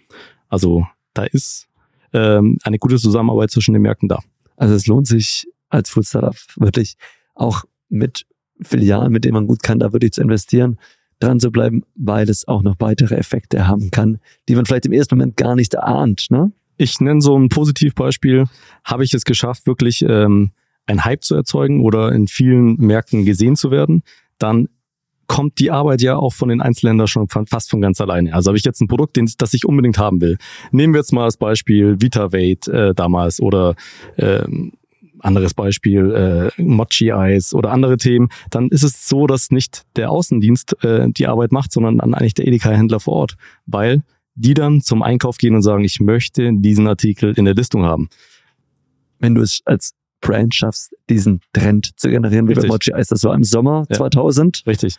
[0.48, 1.68] Also da ist
[2.14, 4.20] ähm, eine gute Zusammenarbeit zwischen den Märkten da.
[4.56, 6.96] Also es lohnt sich als Food Startup wirklich
[7.34, 8.26] auch mit
[8.62, 10.78] Filialen, mit denen man gut kann, da wirklich zu investieren,
[11.18, 14.92] dran zu bleiben, weil es auch noch weitere Effekte haben kann, die man vielleicht im
[14.92, 16.26] ersten Moment gar nicht erahnt.
[16.30, 16.52] Ne?
[16.76, 18.44] Ich nenne so ein Positivbeispiel.
[18.84, 20.52] Habe ich es geschafft, wirklich ähm,
[20.86, 24.02] einen Hype zu erzeugen oder in vielen Märkten gesehen zu werden,
[24.38, 24.68] dann
[25.26, 28.32] kommt die Arbeit ja auch von den Einzelländern schon fast von ganz alleine.
[28.32, 30.38] Also habe ich jetzt ein Produkt, den, das ich unbedingt haben will.
[30.70, 33.74] Nehmen wir jetzt mal als Beispiel VitaVate äh, damals oder
[34.18, 34.72] ähm,
[35.26, 40.82] anderes Beispiel, äh, Mochi-Eis oder andere Themen, dann ist es so, dass nicht der Außendienst
[40.84, 44.02] äh, die Arbeit macht, sondern dann eigentlich der Edeka-Händler vor Ort, weil
[44.34, 48.08] die dann zum Einkauf gehen und sagen, ich möchte diesen Artikel in der Listung haben.
[49.18, 52.66] Wenn du es als Brand schaffst, diesen Trend zu generieren, wie bei.
[52.66, 53.96] Mochi Eis, das war im Sommer Ja.
[53.96, 54.96] 2021, Richtig.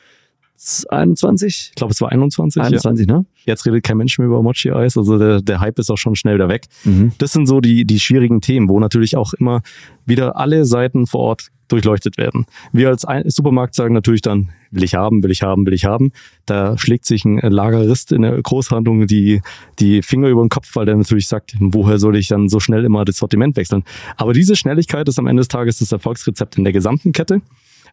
[1.69, 2.59] Ich glaube, es war 21.
[2.59, 2.67] Ja.
[2.67, 3.25] 21, ne?
[3.45, 6.35] Jetzt redet kein Mensch mehr über Mochi-Eis, also der, der Hype ist auch schon schnell
[6.35, 6.65] wieder weg.
[6.83, 7.13] Mhm.
[7.19, 9.61] Das sind so die, die schwierigen Themen, wo natürlich auch immer
[10.05, 12.45] wieder alle Seiten vor Ort durchleuchtet werden.
[12.71, 16.11] Wir als Supermarkt sagen natürlich dann, will ich haben, will ich haben, will ich haben.
[16.45, 19.41] Da schlägt sich ein Lagerist in der Großhandlung die,
[19.79, 22.85] die Finger über den Kopf, weil der natürlich sagt, woher soll ich dann so schnell
[22.85, 23.83] immer das Sortiment wechseln.
[24.15, 27.41] Aber diese Schnelligkeit ist am Ende des Tages das Erfolgsrezept in der gesamten Kette.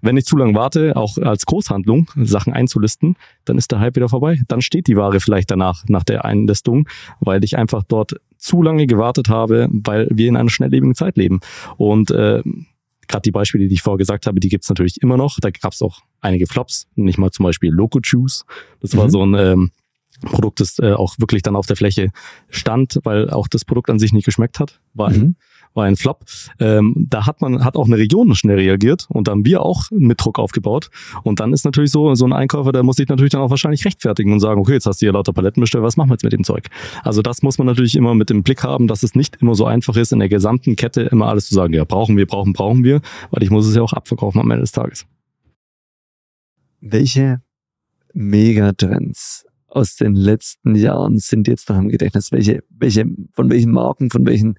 [0.04, 4.08] Wenn ich zu lange warte, auch als Großhandlung Sachen einzulisten, dann ist der Hype wieder
[4.08, 4.38] vorbei.
[4.48, 6.88] Dann steht die Ware vielleicht danach, nach der Einlistung,
[7.20, 11.40] weil ich einfach dort zu lange gewartet habe, weil wir in einer schnelllebigen Zeit leben.
[11.78, 12.42] Und äh,
[13.08, 15.38] gerade die Beispiele, die ich vorher gesagt habe, die gibt's natürlich immer noch.
[15.40, 18.44] Da gab's auch einige Flops, nicht mal zum Beispiel Loco Juice.
[18.80, 19.10] Das war Mhm.
[19.10, 19.70] so ein ähm,
[20.24, 22.10] Produkt, das äh, auch wirklich dann auf der Fläche
[22.48, 24.80] stand, weil auch das Produkt an sich nicht geschmeckt hat.
[24.94, 25.36] War ein Mhm.
[25.74, 26.24] war ein Flop.
[26.60, 29.90] Ähm, da hat man, hat auch eine Region schnell reagiert und da haben wir auch
[29.90, 30.88] mit Druck aufgebaut.
[31.24, 33.84] Und dann ist natürlich so, so ein Einkäufer, der muss sich natürlich dann auch wahrscheinlich
[33.84, 36.22] rechtfertigen und sagen, okay, jetzt hast du hier lauter Paletten bestellt, was machen wir jetzt
[36.22, 36.68] mit dem Zeug?
[37.02, 39.66] Also das muss man natürlich immer mit im Blick haben, dass es nicht immer so
[39.66, 42.84] einfach ist, in der gesamten Kette immer alles zu sagen, ja, brauchen wir, brauchen, brauchen
[42.84, 43.00] wir,
[43.32, 45.06] weil ich muss es ja auch abverkaufen am Ende des Tages.
[46.80, 47.42] Welche
[48.12, 49.44] Megatrends
[49.74, 52.32] aus den letzten Jahren sind jetzt noch im Gedächtnis?
[52.32, 54.58] Welche, welche, von welchen Marken, von welchen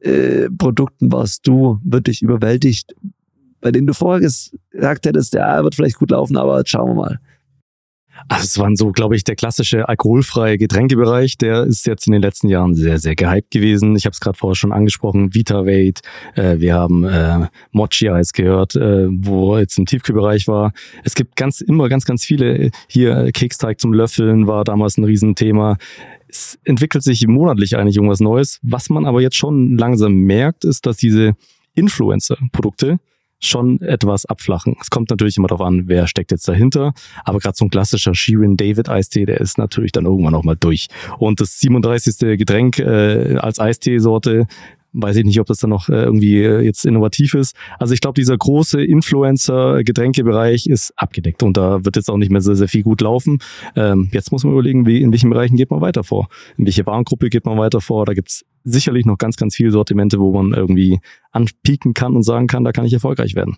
[0.00, 2.94] äh, Produkten warst du wirklich überwältigt,
[3.60, 7.20] bei denen du vorher gesagt hättest, ja, wird vielleicht gut laufen, aber schauen wir mal.
[8.28, 12.22] Also es waren so, glaube ich, der klassische alkoholfreie Getränkebereich, der ist jetzt in den
[12.22, 13.96] letzten Jahren sehr, sehr gehypt gewesen.
[13.96, 16.02] Ich habe es gerade vorher schon angesprochen, VitaVate,
[16.34, 20.72] äh, wir haben äh, Mochi Eis gehört, äh, wo jetzt im Tiefkühlbereich war.
[21.04, 25.04] Es gibt ganz immer ganz, ganz viele, hier äh, Keksteig zum Löffeln war damals ein
[25.04, 25.76] Riesenthema.
[26.28, 28.60] Es entwickelt sich monatlich eigentlich irgendwas Neues.
[28.62, 31.34] Was man aber jetzt schon langsam merkt, ist, dass diese
[31.74, 32.98] Influencer-Produkte
[33.40, 34.76] schon etwas abflachen.
[34.80, 36.92] Es kommt natürlich immer darauf an, wer steckt jetzt dahinter.
[37.24, 40.56] Aber gerade so ein klassischer Shirin David Eistee, der ist natürlich dann irgendwann auch mal
[40.56, 40.88] durch.
[41.18, 42.38] Und das 37.
[42.38, 44.46] Getränk äh, als Eisteesorte,
[44.92, 47.54] weiß ich nicht, ob das dann noch äh, irgendwie äh, jetzt innovativ ist.
[47.78, 52.40] Also ich glaube, dieser große Influencer-Getränkebereich ist abgedeckt und da wird jetzt auch nicht mehr
[52.40, 53.38] sehr, sehr viel gut laufen.
[53.76, 56.28] Ähm, jetzt muss man überlegen, wie, in welchen Bereichen geht man weiter vor.
[56.56, 58.06] In welche Warengruppe geht man weiter vor.
[58.06, 61.00] Da gibt's sicherlich noch ganz, ganz viele Sortimente, wo man irgendwie
[61.32, 63.56] anpieken kann und sagen kann, da kann ich erfolgreich werden.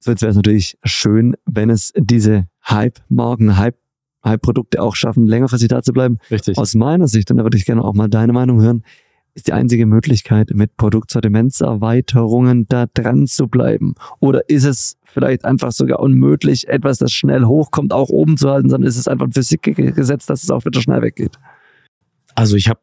[0.00, 3.76] So, jetzt wäre es natürlich schön, wenn es diese Hype-Marken, Hype,
[4.24, 6.18] Hype-Produkte auch schaffen, längerfristig da zu bleiben.
[6.28, 6.58] Richtig.
[6.58, 8.82] Aus meiner Sicht, und da würde ich gerne auch mal deine Meinung hören,
[9.34, 13.94] ist die einzige Möglichkeit, mit Produktsortimentserweiterungen da dran zu bleiben?
[14.20, 18.68] Oder ist es vielleicht einfach sogar unmöglich, etwas, das schnell hochkommt, auch oben zu halten,
[18.68, 21.38] sondern ist es einfach ein Physikgesetz, dass es auch wieder schnell weggeht?
[22.34, 22.80] Also ich habe,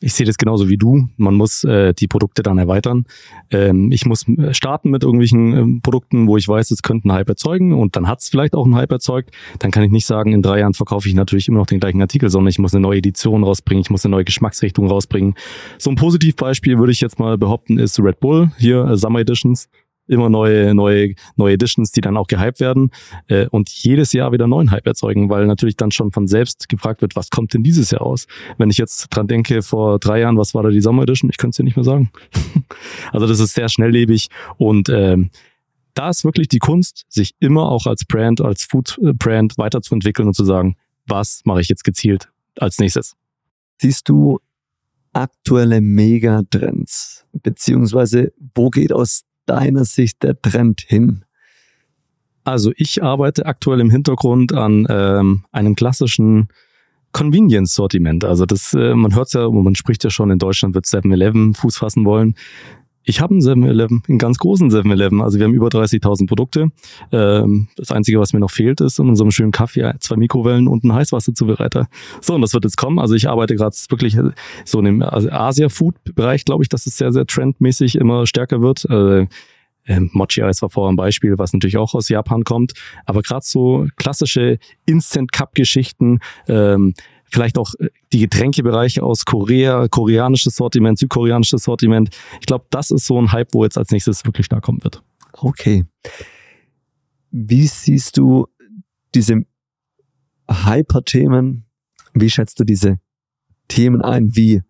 [0.00, 1.08] ich sehe das genauso wie du.
[1.16, 3.04] Man muss äh, die Produkte dann erweitern.
[3.50, 7.18] Ähm, ich muss äh, starten mit irgendwelchen ähm, Produkten, wo ich weiß, es könnte einen
[7.18, 9.30] Hype erzeugen und dann hat es vielleicht auch einen Hype erzeugt.
[9.58, 12.00] Dann kann ich nicht sagen, in drei Jahren verkaufe ich natürlich immer noch den gleichen
[12.00, 15.34] Artikel, sondern ich muss eine neue Edition rausbringen, ich muss eine neue Geschmacksrichtung rausbringen.
[15.78, 19.68] So ein Positivbeispiel würde ich jetzt mal behaupten, ist Red Bull, hier äh, Summer Editions.
[20.10, 22.90] Immer neue, neue, neue Editions, die dann auch gehypt werden
[23.28, 27.02] äh, und jedes Jahr wieder neuen Hype erzeugen, weil natürlich dann schon von selbst gefragt
[27.02, 28.26] wird, was kommt denn dieses Jahr aus?
[28.58, 31.30] Wenn ich jetzt dran denke, vor drei Jahren, was war da die Sommer Edition?
[31.30, 32.10] Ich könnte es dir nicht mehr sagen.
[33.12, 35.30] also das ist sehr schnelllebig und ähm,
[35.94, 40.44] da ist wirklich die Kunst, sich immer auch als Brand, als Food-Brand weiterzuentwickeln und zu
[40.44, 43.16] sagen, was mache ich jetzt gezielt als nächstes.
[43.80, 44.38] Siehst du
[45.12, 47.24] aktuelle Megatrends?
[47.32, 51.24] Beziehungsweise wo geht aus deiner Sicht der Trend hin?
[52.44, 56.48] Also ich arbeite aktuell im Hintergrund an ähm, einem klassischen
[57.12, 58.24] Convenience-Sortiment.
[58.24, 61.78] Also das, äh, man hört ja, man spricht ja schon, in Deutschland wird 7-Eleven Fuß
[61.78, 62.34] fassen wollen.
[63.04, 65.22] Ich habe einen 7-Eleven, einen ganz großen 7-Eleven.
[65.22, 66.70] Also wir haben über 30.000 Produkte.
[67.12, 70.84] Ähm, das Einzige, was mir noch fehlt, ist in unserem schönen Kaffee zwei Mikrowellen und
[70.84, 71.88] ein Heißwasserzubereiter.
[72.20, 72.98] So, und das wird jetzt kommen.
[72.98, 74.18] Also ich arbeite gerade wirklich
[74.64, 78.84] so in dem Asia-Food-Bereich, glaube ich, dass es sehr, sehr trendmäßig immer stärker wird.
[78.84, 79.26] Äh,
[79.86, 82.74] ähm, Mochi Eis war vorher ein Beispiel, was natürlich auch aus Japan kommt.
[83.06, 86.94] Aber gerade so klassische Instant Cup Geschichten, ähm,
[87.30, 92.10] vielleicht auch äh, die Getränkebereiche aus Korea, koreanisches Sortiment, südkoreanisches Sortiment.
[92.40, 95.02] Ich glaube, das ist so ein Hype, wo jetzt als nächstes wirklich stark kommen wird.
[95.32, 95.84] Okay.
[97.30, 98.46] Wie siehst du
[99.14, 99.44] diese
[100.50, 101.64] Hyper-Themen?
[102.14, 102.98] Wie schätzt du diese
[103.68, 104.62] Themen ein, wie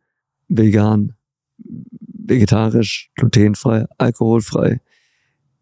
[0.48, 1.14] vegan,
[1.58, 4.80] vegetarisch, glutenfrei, alkoholfrei?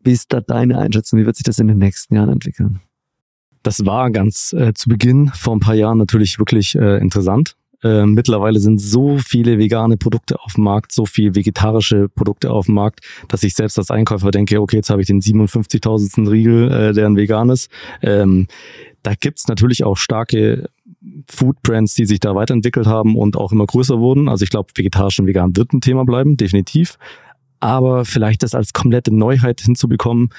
[0.01, 1.20] Wie ist da deine Einschätzung?
[1.20, 2.80] Wie wird sich das in den nächsten Jahren entwickeln?
[3.69, 7.55] Das war ganz äh, zu Beginn vor ein paar Jahren natürlich wirklich äh, interessant.
[7.83, 12.64] Äh, mittlerweile sind so viele vegane Produkte auf dem Markt, so viele vegetarische Produkte auf
[12.64, 16.31] dem Markt, dass ich selbst als Einkäufer denke, okay, jetzt habe ich den 57.000.
[16.31, 17.71] Riegel, äh, der ein vegan ist.
[18.01, 18.47] Ähm,
[19.03, 20.71] da gibt's natürlich auch starke
[21.27, 24.31] Food Brands, die sich da weiterentwickelt haben und auch immer größer wurden.
[24.31, 26.97] Also ich glaube, vegetarisch und vegan wird ein Thema bleiben, definitiv.
[27.61, 30.31] Aber vielleicht das als komplette Neuheit hinzubekommen,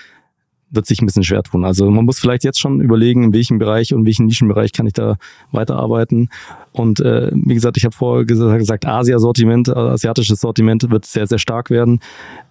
[0.71, 1.65] wird sich ein bisschen schwer tun.
[1.65, 4.93] Also man muss vielleicht jetzt schon überlegen, in welchem Bereich und welchen Nischenbereich kann ich
[4.93, 5.17] da
[5.51, 6.29] weiterarbeiten.
[6.71, 11.39] Und äh, wie gesagt, ich habe vorher gesagt, Asia-Sortiment, äh, asiatisches Sortiment wird sehr, sehr
[11.39, 11.99] stark werden.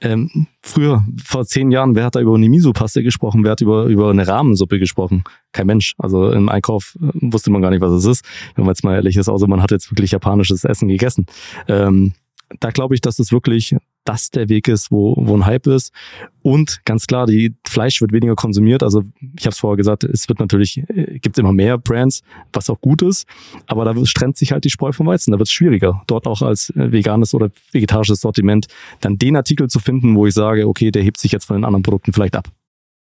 [0.01, 3.45] Ähm, früher, vor zehn Jahren, wer hat da über eine Miso-Paste gesprochen?
[3.45, 5.25] Wer hat über, über eine Rahmensuppe gesprochen?
[5.53, 5.95] Kein Mensch.
[5.99, 8.25] Also im Einkauf äh, wusste man gar nicht, was es ist.
[8.55, 11.27] Wenn man jetzt mal ehrlich ist, außer man hat jetzt wirklich japanisches Essen gegessen.
[11.69, 12.13] Ähm,
[12.61, 13.77] da glaube ich, dass es wirklich
[14.09, 15.93] das der Weg ist, wo, wo ein Hype ist.
[16.41, 18.83] Und ganz klar, die Fleisch wird weniger konsumiert.
[18.83, 19.03] Also
[19.37, 22.23] ich habe es vorher gesagt, es wird natürlich, äh, gibt immer mehr Brands,
[22.55, 23.27] was auch gut ist.
[23.67, 25.33] Aber da trennt sich halt die Spreu vom Weizen.
[25.33, 28.67] Da wird es schwieriger, dort auch als äh, veganes oder vegetarisches Sortiment
[29.01, 31.65] dann den Artikel zu finden, wo ich sage, okay, der hebt sich jetzt von den
[31.67, 32.49] anderen Produkten vielleicht ab.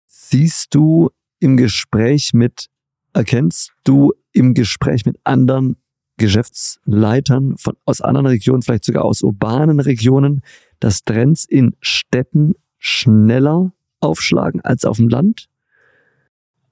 [0.08, 1.10] Siehst du
[1.42, 2.68] im Gespräch mit,
[3.14, 5.76] erkennst du im Gespräch mit anderen
[6.18, 10.42] Geschäftsleitern von, aus anderen Regionen, vielleicht sogar aus urbanen Regionen,
[10.84, 13.72] dass Trends in Städten schneller
[14.02, 15.48] aufschlagen als auf dem Land?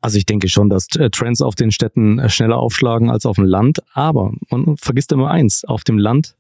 [0.01, 3.37] Also ich denke schon, dass äh, Trends auf den Städten äh, schneller aufschlagen als auf
[3.37, 3.79] dem Land.
[3.93, 6.35] Aber man vergisst immer eins, auf dem Land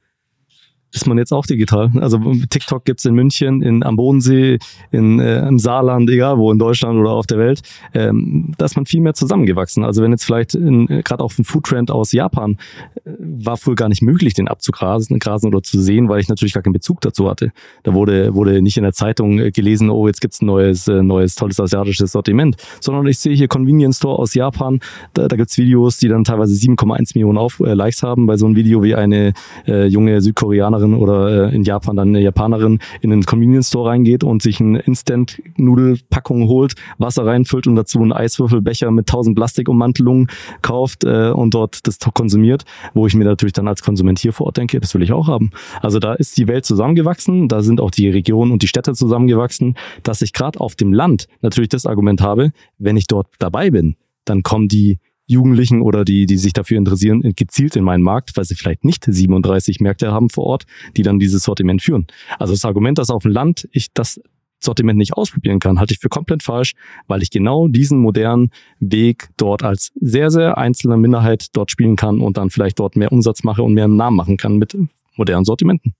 [0.93, 1.89] ist man jetzt auch digital.
[1.99, 2.19] Also
[2.49, 4.59] TikTok gibt's in München, in, am Bodensee,
[4.91, 7.61] in, äh, im Saarland, egal wo, in Deutschland oder auf der Welt.
[7.93, 9.85] Ähm, da ist man viel mehr zusammengewachsen.
[9.85, 12.57] Also wenn jetzt vielleicht äh, gerade auch ein Foodtrend aus Japan
[13.05, 16.53] äh, war früher gar nicht möglich, den abzugrasen grasen oder zu sehen, weil ich natürlich
[16.53, 17.51] gar keinen Bezug dazu hatte.
[17.83, 21.01] Da wurde, wurde nicht in der Zeitung äh, gelesen, oh, jetzt gibt's ein neues, äh,
[21.01, 24.79] neues, tolles asiatisches Sortiment, sondern ich sehe hier Convenience Store aus Japan.
[25.13, 28.45] Da, da gibt's Videos, die dann teilweise 7,1 Millionen auf, äh, Likes haben bei so
[28.45, 29.33] einem Video wie eine
[29.67, 33.89] äh, junge Südkoreanerin Koreanerin oder äh, in Japan dann eine Japanerin in den Convenience Store
[33.89, 40.27] reingeht und sich ein Instant-Nudelpackung holt, Wasser reinfüllt und dazu einen Eiswürfelbecher mit tausend Plastikummantelungen
[40.61, 44.47] kauft äh, und dort das konsumiert, wo ich mir natürlich dann als Konsument hier vor
[44.47, 45.51] Ort denke, das will ich auch haben.
[45.81, 49.75] Also da ist die Welt zusammengewachsen, da sind auch die Regionen und die Städte zusammengewachsen,
[50.03, 53.95] dass ich gerade auf dem Land natürlich das Argument habe, wenn ich dort dabei bin,
[54.25, 54.99] dann kommen die
[55.31, 59.05] Jugendlichen oder die, die sich dafür interessieren, gezielt in meinen Markt, weil sie vielleicht nicht
[59.05, 60.65] 37 Märkte haben vor Ort,
[60.97, 62.07] die dann dieses Sortiment führen.
[62.37, 64.19] Also das Argument, dass auf dem Land ich das
[64.63, 66.73] Sortiment nicht ausprobieren kann, halte ich für komplett falsch,
[67.07, 72.21] weil ich genau diesen modernen Weg dort als sehr, sehr einzelne Minderheit dort spielen kann
[72.21, 74.77] und dann vielleicht dort mehr Umsatz mache und mehr Namen machen kann mit
[75.15, 75.95] modernen Sortimenten.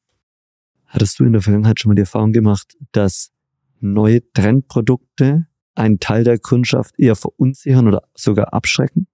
[0.86, 3.32] Hattest du in der Vergangenheit schon mal die Erfahrung gemacht, dass
[3.80, 9.08] neue Trendprodukte einen Teil der Kundschaft eher verunsichern oder sogar abschrecken?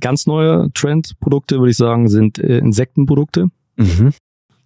[0.00, 3.46] Ganz neue Trendprodukte, würde ich sagen, sind äh, Insektenprodukte.
[3.76, 4.12] Mhm.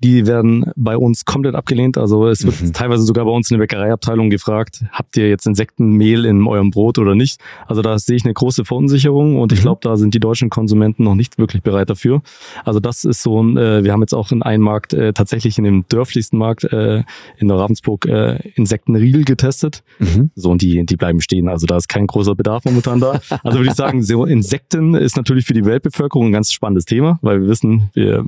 [0.03, 1.99] Die werden bei uns komplett abgelehnt.
[1.99, 2.72] Also es wird mhm.
[2.72, 6.99] teilweise sogar bei uns in der Bäckereiabteilung gefragt, habt ihr jetzt Insektenmehl in eurem Brot
[6.99, 7.40] oder nicht?
[7.66, 9.62] Also da sehe ich eine große Verunsicherung und ich mhm.
[9.62, 12.22] glaube, da sind die deutschen Konsumenten noch nicht wirklich bereit dafür.
[12.64, 15.59] Also das ist so ein, äh, wir haben jetzt auch in einem Markt, äh, tatsächlich
[15.59, 17.03] in dem dörflichsten Markt äh,
[17.36, 19.82] in der Ravensburg äh, Insektenriegel getestet.
[19.99, 20.30] Mhm.
[20.36, 21.49] So und die, die bleiben stehen.
[21.49, 23.20] Also da ist kein großer Bedarf momentan da.
[23.42, 27.18] Also würde ich sagen, so Insekten ist natürlich für die Weltbevölkerung ein ganz spannendes Thema,
[27.22, 28.24] weil wir wissen, wir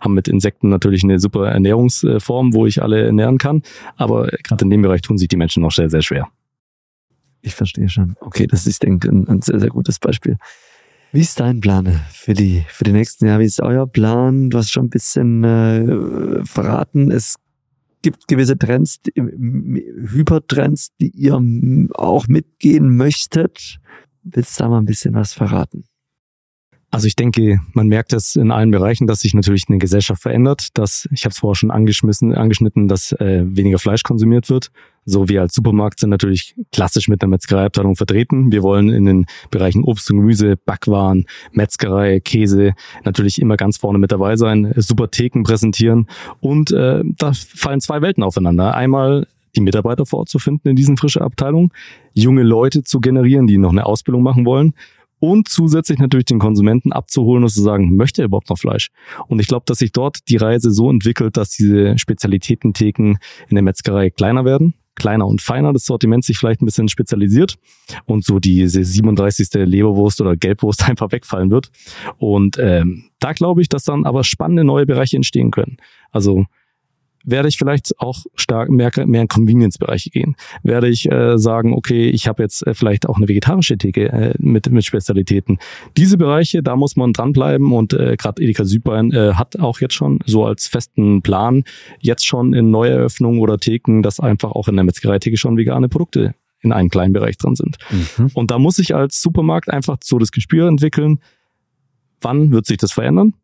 [0.00, 3.62] haben mit Insekten natürlich eine super Ernährungsform, wo ich alle ernähren kann.
[3.96, 6.28] Aber gerade in dem Bereich tun sich die Menschen noch sehr, sehr schwer.
[7.40, 8.16] Ich verstehe schon.
[8.20, 10.36] Okay, das ist, denke ich, ein sehr, sehr gutes Beispiel.
[11.10, 13.40] Wie ist dein Plan für die, für die nächsten Jahre?
[13.40, 14.48] Wie ist euer Plan?
[14.48, 17.10] Du hast schon ein bisschen äh, verraten.
[17.10, 17.36] Es
[18.00, 21.34] gibt gewisse Trends, Hypertrends, die ihr
[21.94, 23.78] auch mitgehen möchtet.
[24.22, 25.84] Willst du da mal ein bisschen was verraten?
[26.92, 30.76] Also ich denke, man merkt es in allen Bereichen, dass sich natürlich eine Gesellschaft verändert.
[30.76, 34.70] Dass ich habe es vorher schon angeschmissen, angeschnitten, dass äh, weniger Fleisch konsumiert wird.
[35.06, 38.52] So wir als Supermarkt sind natürlich klassisch mit der Metzgereiabteilung vertreten.
[38.52, 42.74] Wir wollen in den Bereichen Obst und Gemüse, Backwaren, Metzgerei, Käse
[43.04, 46.08] natürlich immer ganz vorne mit dabei sein, super Theken präsentieren
[46.40, 48.74] und äh, da fallen zwei Welten aufeinander.
[48.74, 49.26] Einmal
[49.56, 51.70] die Mitarbeiter vor Ort zu finden in diesen frischen Abteilungen,
[52.12, 54.74] junge Leute zu generieren, die noch eine Ausbildung machen wollen
[55.22, 58.90] und zusätzlich natürlich den Konsumenten abzuholen und zu sagen, möchte er überhaupt noch Fleisch?
[59.28, 63.18] Und ich glaube, dass sich dort die Reise so entwickelt, dass diese Spezialitätentheken
[63.48, 67.54] in der Metzgerei kleiner werden, kleiner und feiner, das Sortiment sich vielleicht ein bisschen spezialisiert
[68.04, 69.64] und so diese 37.
[69.64, 71.70] Leberwurst oder Gelbwurst einfach wegfallen wird.
[72.18, 75.76] Und ähm, da glaube ich, dass dann aber spannende neue Bereiche entstehen können.
[76.10, 76.46] Also
[77.24, 80.36] werde ich vielleicht auch stark mehr, mehr in Convenience-Bereiche gehen.
[80.62, 84.34] Werde ich äh, sagen, okay, ich habe jetzt äh, vielleicht auch eine vegetarische Theke äh,
[84.38, 85.58] mit, mit Spezialitäten.
[85.96, 89.94] Diese Bereiche, da muss man dranbleiben und äh, gerade Edeka Südbayern äh, hat auch jetzt
[89.94, 91.64] schon so als festen Plan
[92.00, 96.34] jetzt schon in Neueröffnungen oder Theken, dass einfach auch in der Metzgereitheke schon vegane Produkte
[96.60, 97.76] in einem kleinen Bereich drin sind.
[97.90, 98.30] Mhm.
[98.34, 101.18] Und da muss ich als Supermarkt einfach so das Gespür entwickeln,
[102.20, 103.34] wann wird sich das verändern?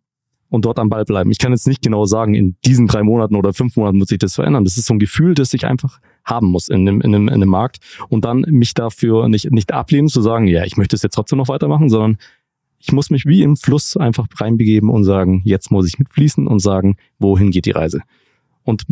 [0.50, 1.30] Und dort am Ball bleiben.
[1.30, 4.18] Ich kann jetzt nicht genau sagen, in diesen drei Monaten oder fünf Monaten wird sich
[4.18, 4.64] das verändern.
[4.64, 7.40] Das ist so ein Gefühl, das ich einfach haben muss in dem, in dem, in
[7.40, 7.78] dem Markt
[8.08, 11.38] und dann mich dafür nicht, nicht ablehnen zu sagen, ja, ich möchte es jetzt trotzdem
[11.38, 12.18] noch weitermachen, sondern
[12.78, 16.60] ich muss mich wie im Fluss einfach reinbegeben und sagen, jetzt muss ich mitfließen und
[16.60, 18.02] sagen, wohin geht die Reise?
[18.62, 18.84] Und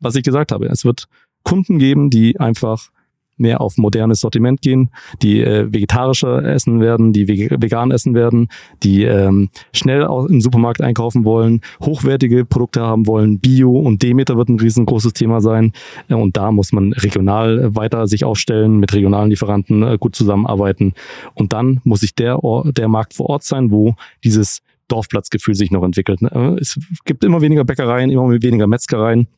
[0.00, 1.08] was ich gesagt habe, es wird
[1.42, 2.90] Kunden geben, die einfach
[3.36, 4.90] mehr auf modernes Sortiment gehen,
[5.22, 8.48] die äh, vegetarischer essen werden, die vegan essen werden,
[8.82, 14.48] die ähm, schnell im Supermarkt einkaufen wollen, hochwertige Produkte haben wollen, Bio und Demeter wird
[14.48, 15.72] ein riesengroßes Thema sein.
[16.08, 20.94] Äh, und da muss man regional weiter sich aufstellen, mit regionalen Lieferanten äh, gut zusammenarbeiten.
[21.34, 25.82] Und dann muss sich der, der Markt vor Ort sein, wo dieses Dorfplatzgefühl sich noch
[25.82, 26.22] entwickelt.
[26.22, 26.58] Ne?
[26.60, 29.28] Es gibt immer weniger Bäckereien, immer weniger Metzgereien.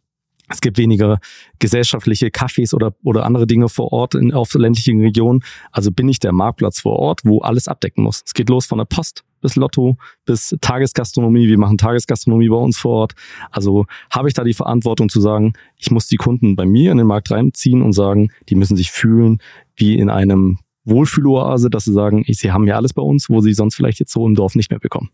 [0.48, 1.18] Es gibt weniger
[1.58, 5.42] gesellschaftliche Cafés oder, oder andere Dinge vor Ort in, auf ländlichen Regionen.
[5.72, 8.22] Also bin ich der Marktplatz vor Ort, wo alles abdecken muss.
[8.24, 11.48] Es geht los von der Post bis Lotto bis Tagesgastronomie.
[11.48, 13.14] Wir machen Tagesgastronomie bei uns vor Ort.
[13.50, 16.98] Also habe ich da die Verantwortung zu sagen, ich muss die Kunden bei mir in
[16.98, 19.38] den Markt reinziehen und sagen, die müssen sich fühlen
[19.74, 23.52] wie in einem Wohlfühloase, dass sie sagen, sie haben ja alles bei uns, wo sie
[23.52, 25.10] sonst vielleicht jetzt so im Dorf nicht mehr bekommen.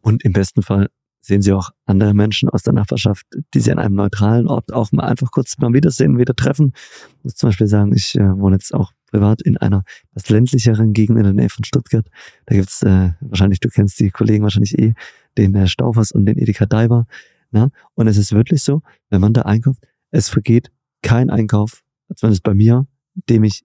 [0.00, 0.88] Und im besten Fall
[1.20, 4.92] sehen Sie auch andere Menschen aus der Nachbarschaft, die Sie an einem neutralen Ort auch
[4.92, 6.72] mal einfach kurz mal wiedersehen, wieder treffen.
[7.18, 10.92] Ich muss zum Beispiel sagen, ich äh, wohne jetzt auch privat in einer etwas ländlicheren
[10.92, 12.06] Gegend in der Nähe von Stuttgart.
[12.46, 14.94] Da gibt's äh, wahrscheinlich, du kennst die Kollegen wahrscheinlich eh,
[15.36, 17.06] den äh, Staufers und den Edeka Diver.
[17.50, 17.66] Na?
[17.66, 17.70] Ne?
[17.94, 20.70] Und es ist wirklich so, wenn man da einkauft, es vergeht
[21.02, 22.86] kein Einkauf, es bei mir,
[23.28, 23.62] dem ich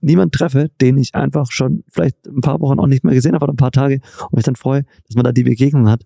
[0.00, 3.44] niemand treffe, den ich einfach schon vielleicht ein paar Wochen auch nicht mehr gesehen habe
[3.44, 6.02] oder ein paar Tage und mich dann freue, dass man da die Begegnung hat.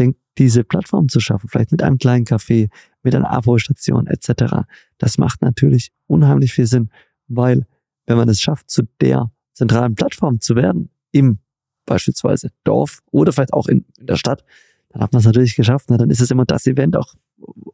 [0.00, 2.70] Ich denke, diese Plattform zu schaffen, vielleicht mit einem kleinen Café,
[3.02, 4.64] mit einer Abholstation etc.,
[4.96, 6.88] das macht natürlich unheimlich viel Sinn,
[7.28, 7.66] weil
[8.06, 11.38] wenn man es schafft, zu der zentralen Plattform zu werden, im
[11.84, 14.42] beispielsweise Dorf oder vielleicht auch in, in der Stadt,
[14.88, 15.90] dann hat man es natürlich geschafft.
[15.90, 15.98] Ne?
[15.98, 17.14] Dann ist es immer das Event, auch,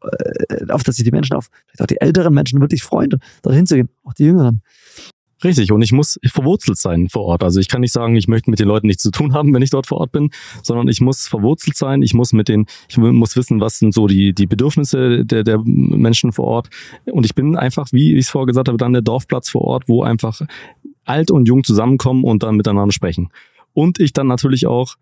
[0.03, 3.11] äh, auf das sich die Menschen, auf, vielleicht auch die älteren Menschen wirklich freuen,
[3.43, 4.62] dorthin zu gehen, auch die Jüngeren.
[5.47, 7.44] Richtig, und ich muss verwurzelt sein vor Ort.
[7.44, 9.62] Also ich kann nicht sagen, ich möchte mit den Leuten nichts zu tun haben, wenn
[9.62, 10.30] ich dort vor Ort bin,
[10.64, 14.09] sondern ich muss verwurzelt sein, ich muss mit den, ich muss wissen, was sind so
[14.09, 16.68] die, die Bedürfnisse der, der Menschen vor Ort.
[17.05, 19.84] Und ich bin einfach, wie ich es vorher gesagt habe, dann der Dorfplatz vor Ort,
[19.86, 20.40] wo einfach
[21.05, 23.30] alt und jung zusammenkommen und dann miteinander sprechen.
[23.72, 24.97] Und ich dann natürlich auch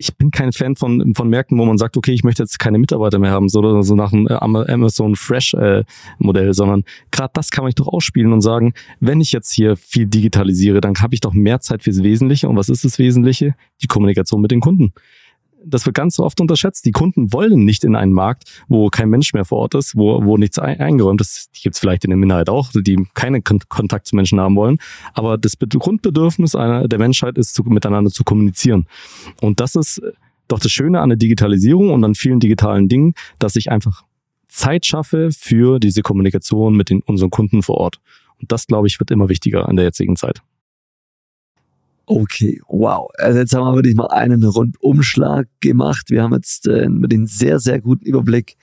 [0.00, 2.78] ich bin kein Fan von, von Märkten, wo man sagt, okay, ich möchte jetzt keine
[2.78, 5.84] Mitarbeiter mehr haben, so, so nach dem äh, Amazon Fresh äh,
[6.18, 10.06] Modell, sondern gerade das kann man doch ausspielen und sagen, wenn ich jetzt hier viel
[10.06, 12.48] digitalisiere, dann habe ich doch mehr Zeit fürs Wesentliche.
[12.48, 13.54] Und was ist das Wesentliche?
[13.82, 14.94] Die Kommunikation mit den Kunden.
[15.64, 16.84] Das wird ganz oft unterschätzt.
[16.84, 20.24] Die Kunden wollen nicht in einen Markt, wo kein Mensch mehr vor Ort ist, wo,
[20.24, 21.50] wo nichts eingeräumt ist.
[21.56, 24.78] Die gibt es vielleicht in der Minderheit auch, die keinen Kontakt zu Menschen haben wollen.
[25.14, 28.86] Aber das Grundbedürfnis einer, der Menschheit ist, zu, miteinander zu kommunizieren.
[29.40, 30.02] Und das ist
[30.48, 34.04] doch das Schöne an der Digitalisierung und an vielen digitalen Dingen, dass ich einfach
[34.48, 38.00] Zeit schaffe für diese Kommunikation mit den, unseren Kunden vor Ort.
[38.40, 40.42] Und das, glaube ich, wird immer wichtiger in der jetzigen Zeit.
[42.12, 43.08] Okay, wow.
[43.18, 46.10] Also jetzt haben wir wirklich mal einen Rundumschlag gemacht.
[46.10, 48.56] Wir haben jetzt äh, den sehr, sehr guten Überblick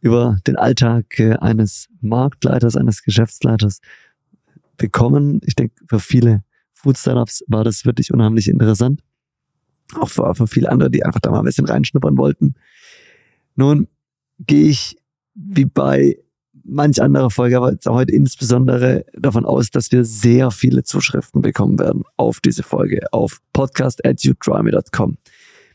[0.00, 3.80] über den Alltag äh, eines Marktleiters, eines Geschäftsleiters
[4.76, 5.40] bekommen.
[5.44, 9.02] Ich denke, für viele Food Startups war das wirklich unheimlich interessant.
[9.98, 12.54] Auch für, für viele andere, die einfach da mal ein bisschen reinschnuppern wollten.
[13.56, 13.88] Nun
[14.38, 14.96] gehe ich
[15.34, 16.18] wie bei
[16.64, 22.02] manch anderer Folge, aber heute insbesondere davon aus, dass wir sehr viele Zuschriften bekommen werden
[22.16, 25.16] auf diese Folge, auf podcast at youtryme.com.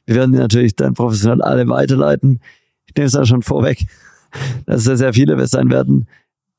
[0.05, 2.39] Wir werden die natürlich dann professionell alle weiterleiten.
[2.85, 3.85] Ich nehme es auch schon vorweg,
[4.65, 6.07] dass es sehr viele sein werden.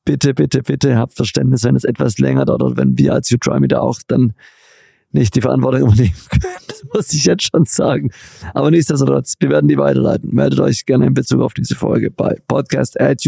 [0.05, 3.79] Bitte, bitte, bitte habt Verständnis, wenn es etwas länger dauert, wenn wir als YouTryMe da
[3.79, 4.33] auch dann
[5.11, 6.55] nicht die Verantwortung übernehmen können.
[6.67, 8.11] Das muss ich jetzt schon sagen.
[8.53, 10.33] Aber nichtsdestotrotz, wir werden die weiterleiten.
[10.33, 13.23] Meldet euch gerne in Bezug auf diese Folge bei podcast at.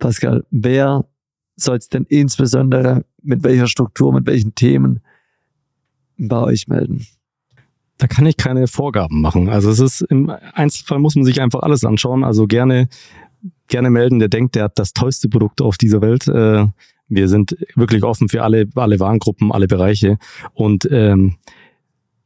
[0.00, 1.04] Pascal, wer
[1.56, 5.00] soll es denn insbesondere mit welcher Struktur, mit welchen Themen
[6.16, 7.06] bei euch melden?
[7.98, 9.48] Da kann ich keine Vorgaben machen.
[9.48, 12.24] Also es ist im Einzelfall muss man sich einfach alles anschauen.
[12.24, 12.88] Also gerne,
[13.68, 16.26] gerne melden, der denkt, der hat das tollste Produkt auf dieser Welt.
[16.26, 16.66] Äh,
[17.08, 20.16] wir sind wirklich offen für alle, alle Warengruppen, alle Bereiche.
[20.54, 21.36] Und ähm,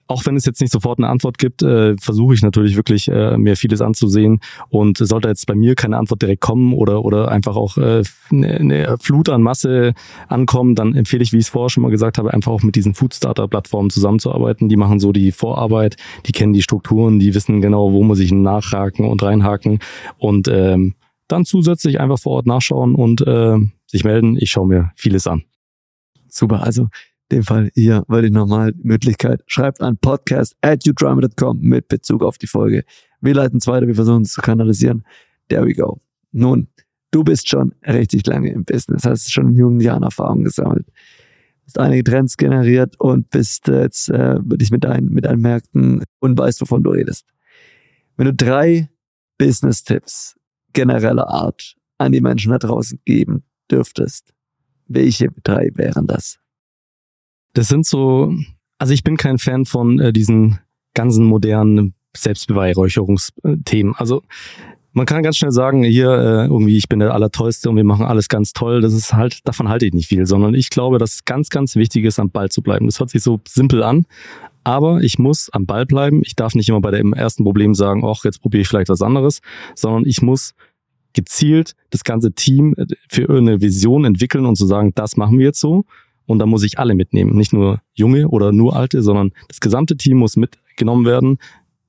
[0.06, 3.38] auch wenn es jetzt nicht sofort eine Antwort gibt, äh, versuche ich natürlich wirklich äh,
[3.38, 7.56] mir vieles anzusehen und sollte jetzt bei mir keine Antwort direkt kommen oder oder einfach
[7.56, 9.94] auch äh, eine, eine Flut an Masse
[10.28, 12.76] ankommen, dann empfehle ich, wie ich es vorher schon mal gesagt habe, einfach auch mit
[12.76, 14.68] diesen Foodstarter-Plattformen zusammenzuarbeiten.
[14.68, 15.96] Die machen so die Vorarbeit,
[16.26, 19.78] die kennen die Strukturen, die wissen genau, wo muss ich nachhaken und reinhaken
[20.18, 20.94] und ähm,
[21.28, 24.36] dann zusätzlich einfach vor Ort nachschauen und äh, sich melden.
[24.38, 25.44] Ich schaue mir vieles an.
[26.28, 26.88] Super, also
[27.34, 29.42] dem Fall hier nochmal die Möglichkeit.
[29.46, 30.56] Schreibt an podcast
[31.60, 32.84] mit Bezug auf die Folge.
[33.20, 35.04] Wir leiten es weiter, wir versuchen es zu kanalisieren.
[35.48, 36.00] There we go.
[36.32, 36.68] Nun,
[37.10, 40.86] du bist schon richtig lange im Business, hast schon in jungen Jahren Erfahrung gesammelt,
[41.64, 44.38] hast einige Trends generiert und bist jetzt äh,
[44.70, 47.26] mit deinen, mit deinen Märkten und weißt, wovon du redest.
[48.16, 48.88] Wenn du drei
[49.38, 50.36] Business-Tipps
[50.72, 54.32] genereller Art an die Menschen da draußen geben dürftest,
[54.86, 56.38] welche drei wären das?
[57.54, 58.34] Das sind so,
[58.78, 60.58] also ich bin kein Fan von äh, diesen
[60.92, 63.94] ganzen modernen Selbstbeweihräucherungsthemen.
[63.96, 64.22] Also
[64.92, 68.06] man kann ganz schnell sagen, hier äh, irgendwie, ich bin der Allertollste und wir machen
[68.06, 68.80] alles ganz toll.
[68.80, 72.04] Das ist halt, davon halte ich nicht viel, sondern ich glaube, dass ganz, ganz wichtig
[72.04, 72.86] ist, am Ball zu bleiben.
[72.86, 74.06] Das hört sich so simpel an,
[74.62, 76.22] aber ich muss am Ball bleiben.
[76.24, 79.02] Ich darf nicht immer bei dem ersten Problem sagen, ach, jetzt probiere ich vielleicht was
[79.02, 79.40] anderes,
[79.74, 80.54] sondern ich muss
[81.12, 82.74] gezielt das ganze Team
[83.08, 85.84] für eine Vision entwickeln und zu sagen, das machen wir jetzt so
[86.26, 87.36] und da muss ich alle mitnehmen.
[87.36, 91.38] Nicht nur junge oder nur alte, sondern das gesamte Team muss mitgenommen werden.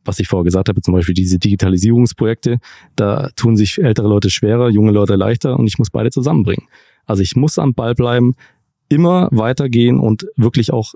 [0.03, 2.59] Was ich vorher gesagt habe, zum Beispiel diese Digitalisierungsprojekte,
[2.95, 6.67] da tun sich ältere Leute schwerer, junge Leute leichter und ich muss beide zusammenbringen.
[7.05, 8.36] Also ich muss am Ball bleiben,
[8.88, 10.93] immer weitergehen und wirklich auch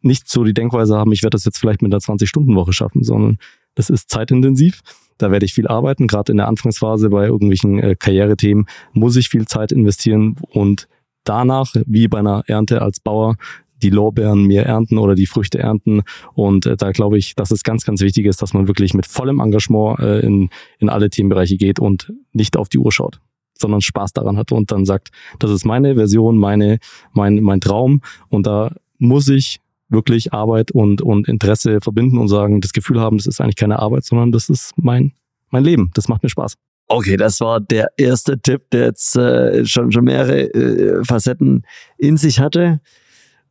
[0.00, 3.38] nicht so die Denkweise haben, ich werde das jetzt vielleicht mit einer 20-Stunden-Woche schaffen, sondern
[3.74, 4.80] das ist zeitintensiv.
[5.18, 6.06] Da werde ich viel arbeiten.
[6.06, 10.88] Gerade in der Anfangsphase bei irgendwelchen äh, Karrierethemen muss ich viel Zeit investieren und
[11.28, 13.36] danach, wie bei einer Ernte als Bauer,
[13.82, 16.02] die Lorbeeren mir ernten oder die Früchte ernten.
[16.34, 19.06] Und äh, da glaube ich, dass es ganz, ganz wichtig ist, dass man wirklich mit
[19.06, 20.48] vollem Engagement äh, in,
[20.78, 23.20] in alle Themenbereiche geht und nicht auf die Uhr schaut,
[23.58, 26.78] sondern Spaß daran hat und dann sagt, das ist meine Version, meine,
[27.12, 28.00] mein, mein Traum.
[28.28, 33.18] Und da muss ich wirklich Arbeit und, und Interesse verbinden und sagen, das Gefühl haben,
[33.18, 35.12] das ist eigentlich keine Arbeit, sondern das ist mein,
[35.50, 35.90] mein Leben.
[35.94, 36.56] Das macht mir Spaß.
[36.88, 41.66] Okay, das war der erste Tipp, der jetzt äh, schon, schon mehrere äh, Facetten
[41.98, 42.80] in sich hatte.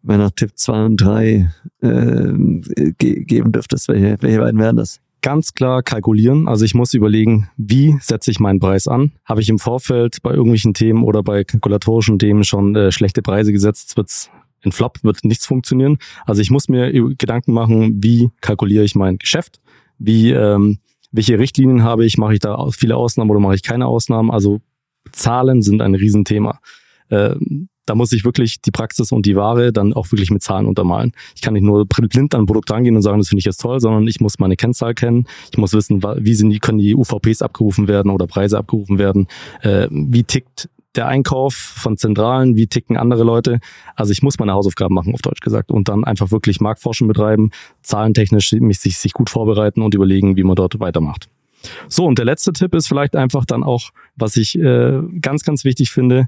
[0.03, 5.01] Wenn noch Tipp zwei und drei äh, ge geben dürftest, welche, welche beiden wären das?
[5.21, 6.47] Ganz klar kalkulieren.
[6.47, 9.13] Also ich muss überlegen, wie setze ich meinen Preis an?
[9.25, 13.51] Habe ich im Vorfeld bei irgendwelchen Themen oder bei kalkulatorischen Themen schon äh, schlechte Preise
[13.51, 14.29] gesetzt, wird's
[14.61, 15.97] in Flop, wird nichts funktionieren.
[16.25, 19.59] Also ich muss mir Gedanken machen, wie kalkuliere ich mein Geschäft?
[19.97, 20.79] Wie ähm,
[21.15, 24.31] welche Richtlinien habe ich, mache ich da viele Ausnahmen oder mache ich keine Ausnahmen.
[24.31, 24.59] Also
[25.11, 26.59] Zahlen sind ein Riesenthema.
[27.09, 27.35] Äh,
[27.85, 31.11] da muss ich wirklich die Praxis und die Ware dann auch wirklich mit Zahlen untermalen.
[31.35, 33.61] Ich kann nicht nur blind an ein Produkt rangehen und sagen, das finde ich jetzt
[33.61, 35.27] toll, sondern ich muss meine Kennzahl kennen.
[35.51, 39.27] Ich muss wissen, wie sind die, können die UVPs abgerufen werden oder Preise abgerufen werden.
[39.61, 43.59] Äh, wie tickt der Einkauf von Zentralen, wie ticken andere Leute.
[43.95, 47.51] Also ich muss meine Hausaufgaben machen, auf Deutsch gesagt, und dann einfach wirklich Marktforschung betreiben,
[47.81, 51.29] zahlentechnisch mich, sich, sich gut vorbereiten und überlegen, wie man dort weitermacht.
[51.87, 55.63] So, und der letzte Tipp ist vielleicht einfach dann auch, was ich äh, ganz, ganz
[55.63, 56.27] wichtig finde,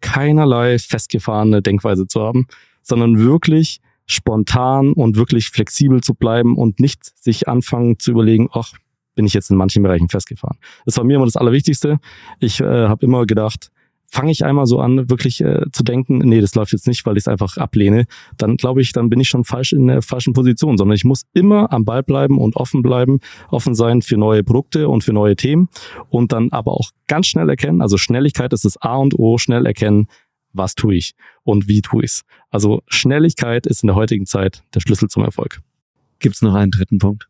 [0.00, 2.46] keinerlei festgefahrene Denkweise zu haben,
[2.82, 8.72] sondern wirklich spontan und wirklich flexibel zu bleiben und nicht sich anfangen zu überlegen, ach,
[9.14, 10.58] bin ich jetzt in manchen Bereichen festgefahren.
[10.84, 11.98] Das war mir immer das Allerwichtigste.
[12.38, 13.70] Ich äh, habe immer gedacht,
[14.10, 17.16] fange ich einmal so an, wirklich äh, zu denken, nee, das läuft jetzt nicht, weil
[17.16, 20.32] ich es einfach ablehne, dann glaube ich, dann bin ich schon falsch in der falschen
[20.32, 24.44] Position, sondern ich muss immer am Ball bleiben und offen bleiben, offen sein für neue
[24.44, 25.68] Produkte und für neue Themen
[26.08, 29.66] und dann aber auch ganz schnell erkennen, also Schnelligkeit ist das A und O, schnell
[29.66, 30.06] erkennen,
[30.52, 32.22] was tue ich und wie tue ich es.
[32.50, 35.60] Also Schnelligkeit ist in der heutigen Zeit der Schlüssel zum Erfolg.
[36.18, 37.28] Gibt es noch einen dritten Punkt?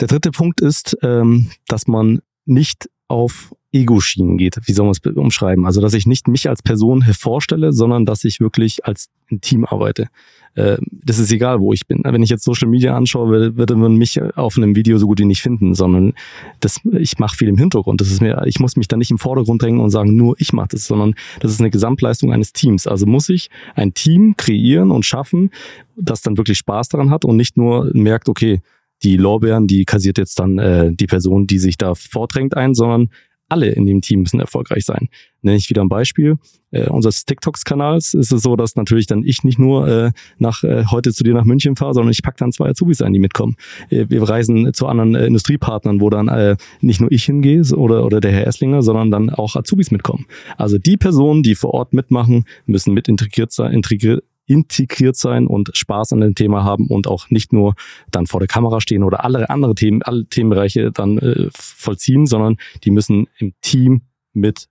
[0.00, 4.56] Der dritte Punkt ist, ähm, dass man nicht auf Ego-Schienen geht.
[4.64, 5.64] Wie soll man es umschreiben?
[5.64, 9.08] Also, dass ich nicht mich als Person hervorstelle, sondern dass ich wirklich als
[9.40, 10.08] Team arbeite.
[10.54, 12.00] Äh, das ist egal, wo ich bin.
[12.02, 15.24] Wenn ich jetzt Social Media anschaue, würde man mich auf einem Video so gut wie
[15.24, 16.14] nicht finden, sondern
[16.58, 18.00] das, ich mache viel im Hintergrund.
[18.00, 20.52] Das ist mir, ich muss mich da nicht im Vordergrund drängen und sagen, nur ich
[20.52, 22.88] mache das, sondern das ist eine Gesamtleistung eines Teams.
[22.88, 25.50] Also muss ich ein Team kreieren und schaffen,
[25.96, 28.60] das dann wirklich Spaß daran hat und nicht nur merkt, okay,
[29.02, 33.10] die Lorbeeren, die kassiert jetzt dann äh, die Person, die sich da vordrängt ein, sondern
[33.50, 35.08] alle in dem Team müssen erfolgreich sein.
[35.42, 36.36] Nenne ich wieder ein Beispiel.
[36.70, 40.84] Äh, unseres TikToks-Kanals ist es so, dass natürlich dann ich nicht nur äh, nach äh,
[40.90, 43.56] heute zu dir nach München fahre, sondern ich pack dann zwei Azubis ein, die mitkommen.
[43.88, 48.04] Äh, wir reisen zu anderen äh, Industriepartnern, wo dann äh, nicht nur ich hingehe oder,
[48.04, 50.26] oder der Herr Esslinger, sondern dann auch Azubis mitkommen.
[50.56, 55.70] Also die Personen, die vor Ort mitmachen, müssen mit integriert sein, integriert integriert sein und
[55.72, 57.74] Spaß an dem Thema haben und auch nicht nur
[58.10, 62.56] dann vor der Kamera stehen oder alle andere Themen, alle Themenbereiche dann äh, vollziehen, sondern
[62.82, 64.66] die müssen im Team mit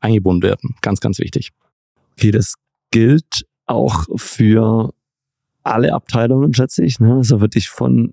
[0.00, 0.74] eingebunden werden.
[0.80, 1.52] Ganz, ganz wichtig.
[2.12, 2.54] Okay, das
[2.90, 4.94] gilt auch für
[5.62, 6.98] alle Abteilungen, schätze ich.
[6.98, 7.16] Ne?
[7.16, 8.12] Also wirklich von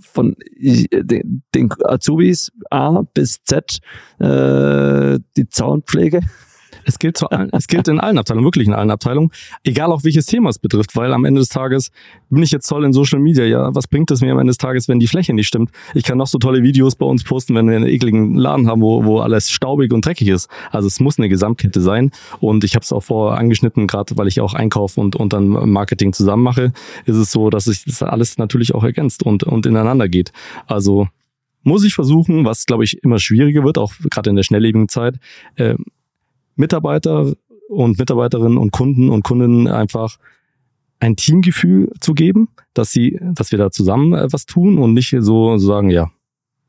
[0.00, 3.78] von den, den Azubis A bis Z,
[4.18, 6.22] äh, die Zaunpflege,
[6.84, 9.30] es gilt, zu allen, es gilt in allen Abteilungen, wirklich in allen Abteilungen,
[9.64, 11.90] egal auch welches Thema es betrifft, weil am Ende des Tages
[12.30, 13.44] bin ich jetzt toll in Social Media.
[13.44, 15.70] Ja, was bringt es mir am Ende des Tages, wenn die Fläche nicht stimmt?
[15.94, 18.80] Ich kann noch so tolle Videos bei uns posten, wenn wir einen ekligen Laden haben,
[18.80, 20.48] wo, wo alles staubig und dreckig ist.
[20.70, 22.10] Also es muss eine Gesamtkette sein.
[22.40, 25.48] Und ich habe es auch vorher angeschnitten, gerade weil ich auch Einkauf und, und dann
[25.48, 26.72] Marketing zusammen mache,
[27.06, 30.32] ist es so, dass sich das alles natürlich auch ergänzt und, und ineinander geht.
[30.66, 31.08] Also
[31.62, 35.16] muss ich versuchen, was glaube ich immer schwieriger wird, auch gerade in der schnelllebigen Zeit,
[35.56, 35.74] äh,
[36.60, 37.32] Mitarbeiter
[37.68, 40.16] und Mitarbeiterinnen und Kunden und Kundinnen einfach
[41.00, 45.16] ein Teamgefühl zu geben, dass sie, dass wir da zusammen äh, was tun und nicht
[45.20, 46.10] so sagen, ja,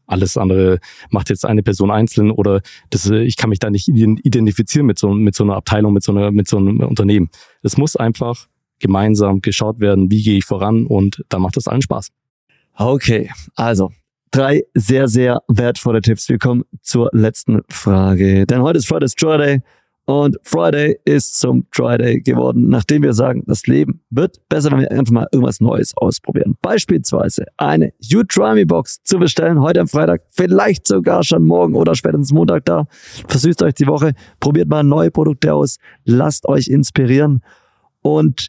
[0.07, 0.79] alles andere
[1.09, 4.97] macht jetzt eine Person einzeln oder das, äh, ich kann mich da nicht identifizieren mit
[4.97, 7.29] so, mit so einer Abteilung, mit so, einer, mit so einem Unternehmen.
[7.61, 8.47] Es muss einfach
[8.79, 12.09] gemeinsam geschaut werden, wie gehe ich voran und da macht es allen Spaß.
[12.75, 13.91] Okay, also
[14.31, 16.29] drei sehr, sehr wertvolle Tipps.
[16.29, 18.45] Wir kommen zur letzten Frage.
[18.47, 19.61] Denn heute ist Friday's Friday
[20.11, 24.91] und Friday ist zum Friday geworden, nachdem wir sagen, das Leben wird besser, wenn wir
[24.91, 26.57] einfach mal irgendwas Neues ausprobieren.
[26.61, 31.75] Beispielsweise eine You Try Me Box zu bestellen, heute am Freitag, vielleicht sogar schon morgen
[31.75, 32.87] oder spätestens Montag da.
[33.29, 37.41] Versüßt euch die Woche, probiert mal neue Produkte aus, lasst euch inspirieren
[38.01, 38.47] und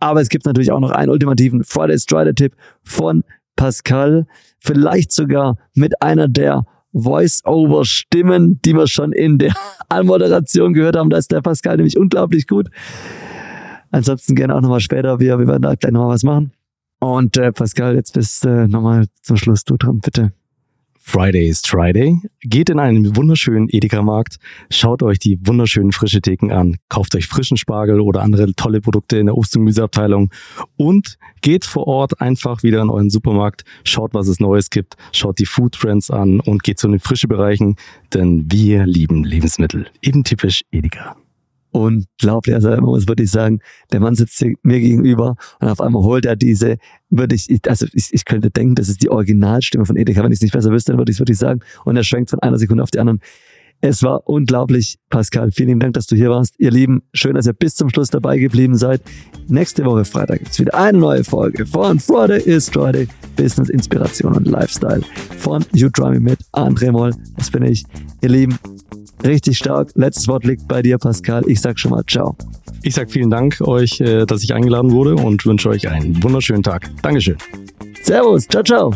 [0.00, 3.22] aber es gibt natürlich auch noch einen ultimativen Friday's Friday Tipp von
[3.54, 4.26] Pascal,
[4.60, 9.54] vielleicht sogar mit einer der Voice-Over-Stimmen, die wir schon in der
[9.88, 11.10] Anmoderation gehört haben.
[11.10, 12.68] Da ist der Pascal nämlich unglaublich gut.
[13.90, 15.20] Ansonsten gerne auch nochmal später.
[15.20, 16.52] Wir, wir werden da gleich nochmal was machen.
[17.00, 20.32] Und äh, Pascal, jetzt bist äh, nochmal zum Schluss du dran, bitte.
[21.04, 22.16] Friday is Friday.
[22.40, 24.36] Geht in einen wunderschönen Edeka-Markt,
[24.70, 29.18] schaut euch die wunderschönen frische Theken an, kauft euch frischen Spargel oder andere tolle Produkte
[29.18, 30.30] in der Obst- und Gemüseabteilung
[30.76, 35.38] und geht vor Ort einfach wieder in euren Supermarkt, schaut, was es Neues gibt, schaut
[35.38, 37.76] die Food Trends an und geht zu den frischen Bereichen,
[38.14, 39.88] denn wir lieben Lebensmittel.
[40.02, 41.16] Eben typisch Edeka
[41.72, 42.54] unglaublich.
[42.54, 43.60] Also man muss wirklich sagen,
[43.92, 46.78] der Mann sitzt mir gegenüber und auf einmal holt er diese,
[47.10, 50.22] würde ich, also ich, ich könnte denken, das ist die Originalstimme von Edeka.
[50.22, 51.60] Wenn ich es nicht besser wüsste, dann würde ich es wirklich sagen.
[51.84, 53.20] Und er schwenkt von einer Sekunde auf die anderen.
[53.84, 55.50] Es war unglaublich, Pascal.
[55.50, 56.54] Vielen Dank, dass du hier warst.
[56.58, 59.02] Ihr Lieben, schön, dass ihr bis zum Schluss dabei geblieben seid.
[59.48, 63.08] Nächste Woche Freitag gibt es wieder eine neue Folge von Friday is Friday.
[63.34, 65.02] Business, Inspiration und Lifestyle
[65.38, 67.12] von You Try Me mit André Moll.
[67.36, 67.84] Das bin ich.
[68.20, 68.56] Ihr Lieben,
[69.24, 69.90] richtig stark.
[69.94, 71.42] Letztes Wort liegt bei dir, Pascal.
[71.46, 72.36] Ich sag schon mal ciao.
[72.82, 76.62] Ich sag vielen Dank euch, äh, dass ich eingeladen wurde und wünsche euch einen wunderschönen
[76.62, 76.90] Tag.
[77.02, 77.36] Dankeschön.
[78.02, 78.46] Servus.
[78.48, 78.92] Ciao, ciao.